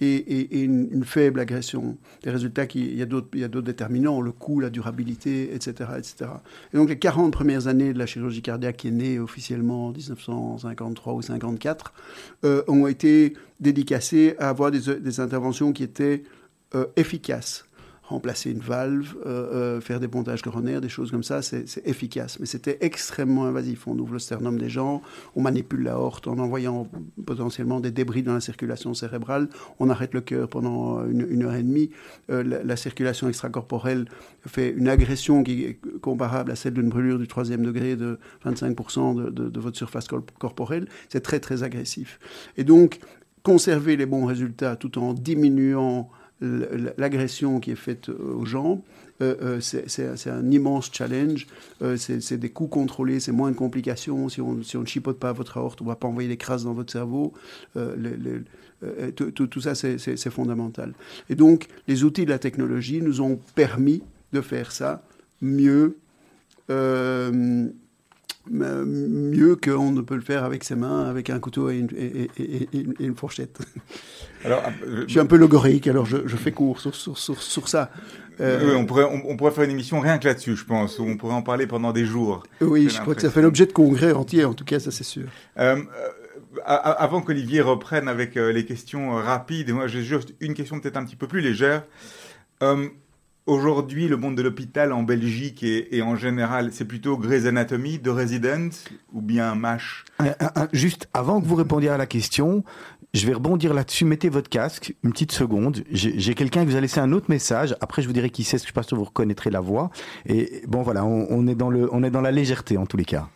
[0.00, 1.96] et, une, faible agression.
[2.22, 6.30] Des résultats, il y a d'autres déterminants, le coût, la durabilité, etc., etc.
[6.72, 9.92] Et donc les 40 premières années de la chirurgie cardiaque qui est née officiellement en
[9.92, 11.92] 1953 ou 54
[12.44, 16.24] euh, ont été dédicacées à avoir des, interventions qui étaient
[16.74, 17.65] euh, efficaces
[18.06, 22.38] remplacer une valve, euh, euh, faire des pontages coronaires, des choses comme ça, c'est efficace.
[22.38, 23.86] Mais c'était extrêmement invasif.
[23.88, 25.02] On ouvre le sternum des gens,
[25.34, 26.88] on manipule la horte en envoyant
[27.24, 29.48] potentiellement des débris dans la circulation cérébrale,
[29.80, 31.90] on arrête le cœur pendant une, heure et demie.
[32.30, 34.06] Euh, la, circulation extracorporelle
[34.46, 39.32] fait une agression qui est comparable à celle d'une brûlure du troisième degré de 25%
[39.32, 40.06] de, votre surface
[40.38, 40.86] corporelle.
[41.08, 42.20] C'est très très agressif.
[42.56, 43.00] Et donc,
[43.42, 46.10] conserver les bons résultats tout en diminuant
[46.40, 48.82] l'agression qui est faite euh, aux gens,
[49.22, 51.46] euh, euh, c'est un immense challenge.
[51.96, 54.28] c'est des coûts contrôlés, c'est moins de complications.
[54.28, 56.36] Si on, si on ne chipote pas votre aorte, on ne va pas envoyer des
[56.36, 57.32] crasses dans votre cerveau.
[57.74, 60.92] tout, ça, c'est fondamental.
[61.30, 65.02] Et donc, les outils de la technologie nous ont permis de faire ça
[65.40, 65.96] mieux
[68.50, 73.58] mieux qu'on ne peut le faire avec ses mains, avec un couteau et une, fourchette.
[74.46, 77.90] Alors, euh, je suis un peu logorique, alors je, fais court sur, sur, sur, ça.
[78.40, 80.98] Euh, on, pourrait, on, pourrait faire une émission rien que là-dessus, je pense.
[81.00, 82.44] On pourrait en parler pendant des jours.
[82.60, 85.04] Oui, je crois que ça fait l'objet de congrès entiers, en tout cas, ça c'est
[85.04, 85.24] sûr.
[85.58, 85.82] Euh,
[86.64, 91.16] avant qu'Olivier reprenne avec les questions rapides, moi j'ai juste une question peut-être un petit
[91.16, 91.82] peu plus légère.
[93.46, 98.10] Aujourd'hui, le monde de l'hôpital en Belgique et, en général, c'est plutôt Grey's Anatomy, de
[98.10, 98.70] Resident
[99.12, 100.04] ou bien MASH?
[100.72, 102.64] Juste avant que vous répondiez à la question,
[103.16, 104.04] je vais rebondir là-dessus.
[104.04, 105.82] Mettez votre casque, une petite seconde.
[105.90, 107.76] J'ai quelqu'un qui vous a laissé un autre message.
[107.80, 109.90] Après, je vous dirai qui c'est, parce que je sûr que vous reconnaîtrez la voix.
[110.26, 113.04] Et bon, voilà, on, est dans le, on est dans la légèreté en tous les
[113.04, 113.28] cas.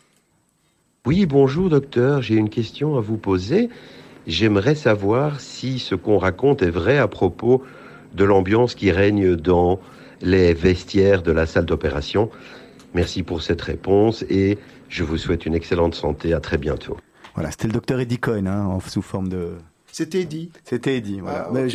[1.07, 2.21] Oui, bonjour docteur.
[2.23, 3.71] J'ai une question à vous poser.
[4.27, 7.63] J'aimerais savoir si ce qu'on raconte est vrai à propos
[8.15, 9.81] de l'ambiance qui règne dans
[10.21, 12.31] les vestiaires de la salle d'opération.
[12.93, 14.59] Merci pour cette réponse et
[14.89, 16.35] je vous souhaite une excellente santé.
[16.35, 16.99] À très bientôt.
[17.35, 19.53] Voilà, c'était le docteur Eddie Cohen, hein, sous forme de.
[19.93, 20.51] C'était Eddie.
[20.65, 21.49] C'était Eddie, voilà.
[21.51, 21.69] Ah,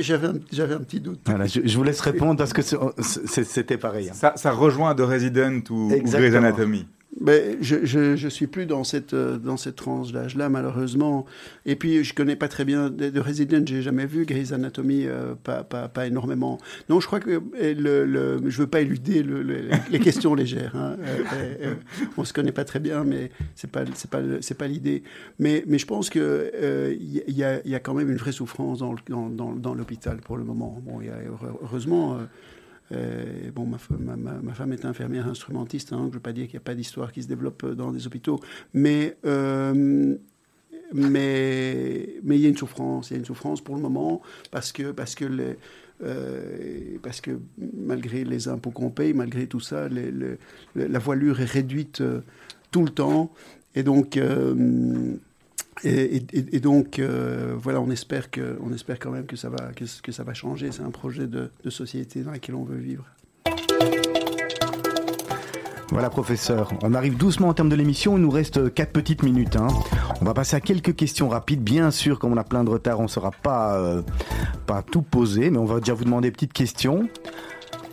[0.00, 1.20] j'avais un, petit doute.
[1.26, 4.08] Voilà, je, vous laisse répondre parce que c'était pareil.
[4.10, 4.14] Hein.
[4.14, 6.86] Ça, ça, rejoint The Resident ou, ou Grey's Anatomy.
[7.18, 11.26] Je, je, suis plus dans cette, euh, dans cette tranche d'âge-là, malheureusement.
[11.66, 15.06] Et puis, je connais pas très bien de, de Resident, j'ai jamais vu Grey's Anatomy,
[15.06, 16.58] euh, pas, énormément.
[16.88, 19.24] Non, je crois que le je veux pas éluder
[19.90, 20.74] les questions légères.
[20.76, 20.96] Hein.
[21.34, 21.74] Euh,
[22.16, 25.02] on se connaît pas très bien, mais c'est pas, pas, l'idée.
[25.38, 30.36] Mais, je pense que il y, a, quand même une vraie souffrance dans, l'hôpital pour
[30.36, 30.80] le moment.
[30.86, 31.00] Bon,
[31.62, 32.18] heureusement
[32.92, 36.54] euh, bon, ma, ma, femme est infirmière instrumentiste, hein, je ne veux pas dire qu'il
[36.54, 38.40] n'y a pas d'histoire qui se développe dans des hôpitaux,
[38.74, 40.16] mais euh,
[40.92, 44.22] mais mais il y a une souffrance, il y a une souffrance pour le moment
[44.50, 45.56] parce que parce que les,
[46.02, 47.38] euh, parce que
[47.76, 49.88] malgré les impôts qu'on paye, malgré tout ça,
[50.74, 52.02] la voilure est réduite
[52.72, 53.32] tout le temps.
[53.76, 54.18] Et donc
[55.82, 60.24] et, donc, euh, voilà, on espère, que, espère quand même que ça va, que, ça
[60.24, 60.72] va changer.
[60.72, 63.04] C'est un projet de, société dans lequel on veut vivre.
[65.90, 66.72] Voilà, professeur.
[66.82, 68.16] On arrive doucement en termes de l'émission.
[68.16, 69.56] Il nous reste quatre petites minutes.
[69.56, 69.68] Hein.
[70.20, 71.62] On va passer à quelques questions rapides.
[71.62, 74.02] Bien sûr, comme on a plein de retard, on ne saura pas, euh,
[74.66, 77.08] pas tout poser, mais on va déjà vous demander des petites questions.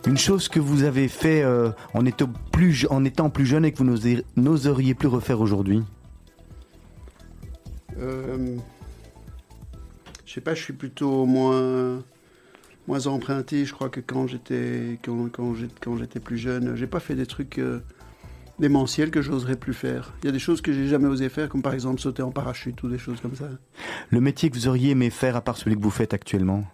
[0.06, 3.72] Une chose que vous avez fait euh, en, étant plus, en étant plus jeune et
[3.72, 5.82] que vous n'oseriez plus refaire aujourd'hui?
[8.00, 8.56] Euh,
[10.26, 12.02] je sais pas, je suis plutôt moins,
[12.86, 16.76] moins emprunté, je crois, que quand j'étais quand, quand j'étais plus jeune.
[16.76, 17.80] J'ai pas fait des trucs euh,
[18.58, 20.12] démentiels que j'oserais plus faire.
[20.22, 22.30] Il y a des choses que j'ai jamais osé faire, comme par exemple sauter en
[22.30, 23.48] parachute ou des choses comme ça.
[24.10, 26.64] Le métier que vous auriez aimé faire à part celui que vous faites actuellement?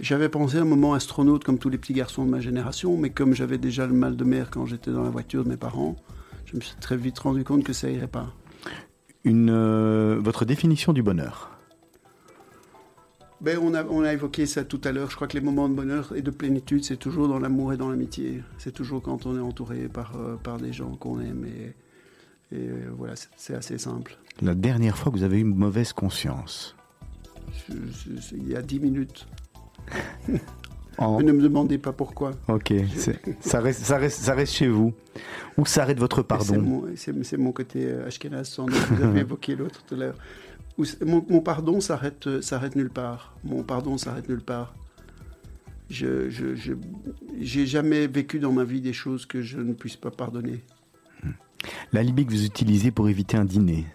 [0.00, 3.34] J'avais pensé un moment astronaute comme tous les petits garçons de ma génération, mais comme
[3.34, 5.96] j'avais déjà le mal de mer quand j'étais dans la voiture de mes parents,
[6.46, 8.32] je me suis très vite rendu compte que ça irait pas.
[9.24, 11.50] Une, euh, Votre définition du bonheur
[13.40, 15.10] Ben, on, a, on a évoqué ça tout à l'heure.
[15.10, 17.76] Je crois que les moments de bonheur et de plénitude, c'est toujours dans l'amour et
[17.76, 18.42] dans l'amitié.
[18.58, 21.44] C'est toujours quand on est entouré par, euh, par des gens qu'on aime.
[21.44, 24.16] Et, et, euh, voilà, c'est- assez simple.
[24.42, 26.74] La dernière fois que vous avez eu une mauvaise conscience
[27.68, 29.26] Je- je- je- il y a dix minutes.
[30.98, 32.32] En- ne me demandez pas pourquoi.
[32.48, 32.72] Ok,
[33.40, 34.92] ça reste, ça, reste, ça reste chez vous.
[35.56, 38.76] Où s'arrête votre pardon c'est- mon côté euh, ashkénaze, sans doute.
[38.90, 40.14] Vous avez évoqué l'autre tout à l'heure.
[41.04, 43.34] Mon, mon pardon s'arrête euh, s'arrête nulle part.
[43.44, 44.74] Mon pardon s'arrête nulle part.
[45.90, 46.28] Je
[47.40, 50.62] j'ai jamais vécu dans ma vie des choses que je ne puisse pas pardonner.
[51.92, 53.86] L'alibi que vous utilisez pour éviter un dîner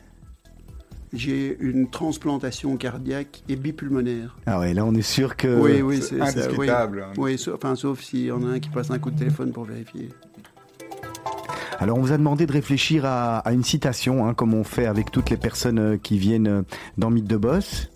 [1.13, 4.35] J'ai une transplantation cardiaque et bipulmonaire.
[4.47, 5.59] Ah ouais, là on est sûr que...
[5.59, 6.43] oui, oui, c'est c'est ça, oui.
[6.45, 7.05] indiscutable.
[7.17, 9.51] Oui, sauf, enfin, sauf s'il y en a un qui passe un coup de téléphone
[9.51, 10.09] pour vérifier.
[11.79, 14.85] Alors on vous a demandé de réfléchir à, à une citation, hein, comme on fait
[14.85, 16.61] avec toutes les personnes euh, qui viennent euh,
[16.97, 17.89] dans Mythe de Boss.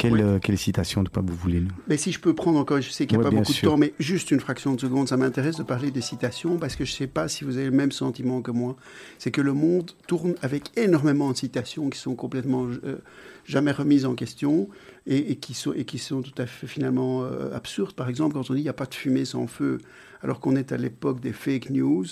[0.00, 0.22] Quelle, Oui.
[0.22, 3.06] euh, quelle citation de quoi vous voulez Mais si je peux prendre encore, je sais
[3.06, 3.68] qu'il n'y a Ouais, pas beaucoup sûr.
[3.68, 6.74] de temps, mais juste une fraction de seconde, ça m'intéresse de parler des citations parce
[6.74, 8.76] que je ne sais pas si vous avez le même sentiment que moi.
[9.18, 12.96] C'est que le monde tourne avec énormément de citations qui sont complètement euh,
[13.44, 14.68] jamais remises en question
[15.06, 17.92] et, et qui sont, et qui sont tout à fait finalement euh, absurdes.
[17.94, 19.78] Par exemple, quand on dit il n'y a pas de fumée sans feu,
[20.22, 22.06] alors qu'on est à l'époque des fake news,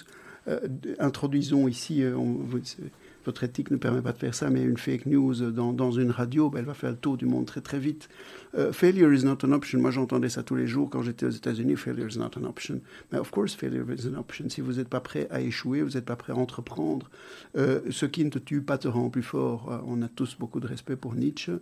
[0.99, 2.39] introduisons ici, on-
[3.29, 6.49] votre éthique ne permet pas de faire ça, mais une fake news dans, une radio,
[6.49, 8.09] ben, elle va faire le tour du monde très très vite.
[8.57, 9.79] Euh, failure is not an option.
[9.81, 11.77] Moi, j'entendais ça tous les jours quand j'étais aux États-Unis.
[11.77, 12.81] Failure is not an option.
[13.13, 14.49] Mais of course, failure is an option.
[14.49, 17.11] Si vous n'êtes pas prêt à échouer, vous n'êtes pas prêt à entreprendre.
[17.59, 19.71] Euh, ce qui ne te tue pas te rend plus fort.
[19.71, 21.53] Euh, On a tous beaucoup de respect pour Nietzsche.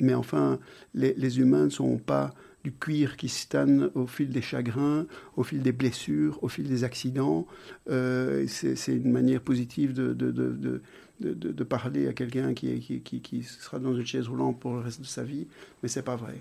[0.00, 0.58] Mais enfin,
[0.94, 2.32] les humains ne sont pas
[2.66, 3.46] du cuir qui se
[3.94, 5.06] au fil des chagrins,
[5.36, 7.46] au fil des blessures, au fil des accidents.
[7.88, 14.58] Euh, c'est une manière positive de, parler à quelqu'un qui, sera dans une chaise roulante
[14.58, 15.46] pour le reste de sa vie,
[15.80, 16.40] mais c'est pas vrai.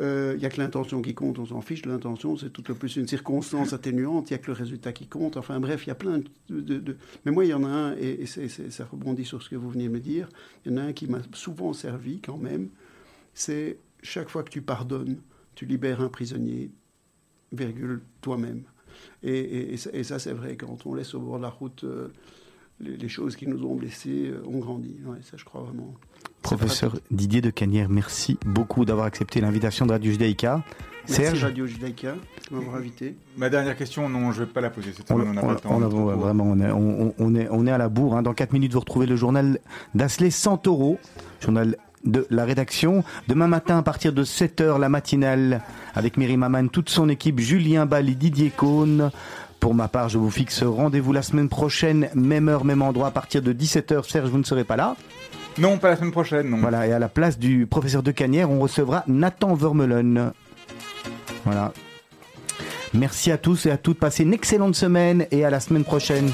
[0.00, 2.94] Il n'y a que l'intention qui compte, on s'en fiche l'intention, c'est tout au plus
[2.94, 5.36] une circonstance atténuante, il n'y a que le résultat qui compte.
[5.36, 6.96] Enfin bref, il y a plein de...
[7.24, 9.88] Mais moi, il y en a un, et, ça rebondit sur ce que vous venez
[9.88, 10.28] de me dire,
[10.64, 12.68] il y en a un qui m'a souvent servi quand même,
[13.34, 15.18] c'est chaque fois que tu pardonnes,
[15.58, 16.70] tu libères un prisonnier,
[17.52, 18.62] virgule, toi-même.
[19.24, 22.12] Et, et- et ça, c'est vrai, quand on laisse au bord de la route euh,
[22.80, 24.96] les, les choses qui nous ont blessés, euh, on grandit.
[25.04, 25.94] Ouais, ça, je crois vraiment.
[26.42, 30.62] Professeur Didier de Canière, merci beaucoup d'avoir accepté l'invitation de Radio Judaïka.
[31.08, 32.14] Merci Serge Radio Judaïka
[32.50, 33.16] de m'avoir invité.
[33.36, 35.50] Ma dernière question, non, je vais pas la poser cette on, on n'a pas on-
[35.50, 35.70] le temps.
[35.72, 38.16] on a- on vraiment, on est, on, on est, on est à la bourre.
[38.16, 38.22] hein.
[38.22, 39.58] Dans 4 minutes, vous retrouvez le journal
[39.96, 40.98] d'Asley Santoro,
[41.40, 41.76] journal
[42.08, 43.04] de la rédaction.
[43.28, 45.62] Demain matin, à partir de 7h, la matinale,
[45.94, 49.10] avec Myri Maman, toute son équipe, Julien Ball et Didier Cohn.
[49.60, 53.10] Pour ma part, je vous fixe rendez-vous la semaine prochaine, même heure, même endroit, à
[53.10, 54.08] partir de 17h.
[54.08, 54.96] Serge, vous ne serez pas là.
[55.58, 56.58] Non, pas la semaine prochaine, non.
[56.58, 60.32] Voilà, et à la place du professeur de Canière, on recevra Nathan Vermeulen.
[61.44, 61.72] Voilà.
[62.94, 63.98] Merci à tous et à toutes.
[63.98, 66.30] Passez une excellente semaine et à la semaine prochaine.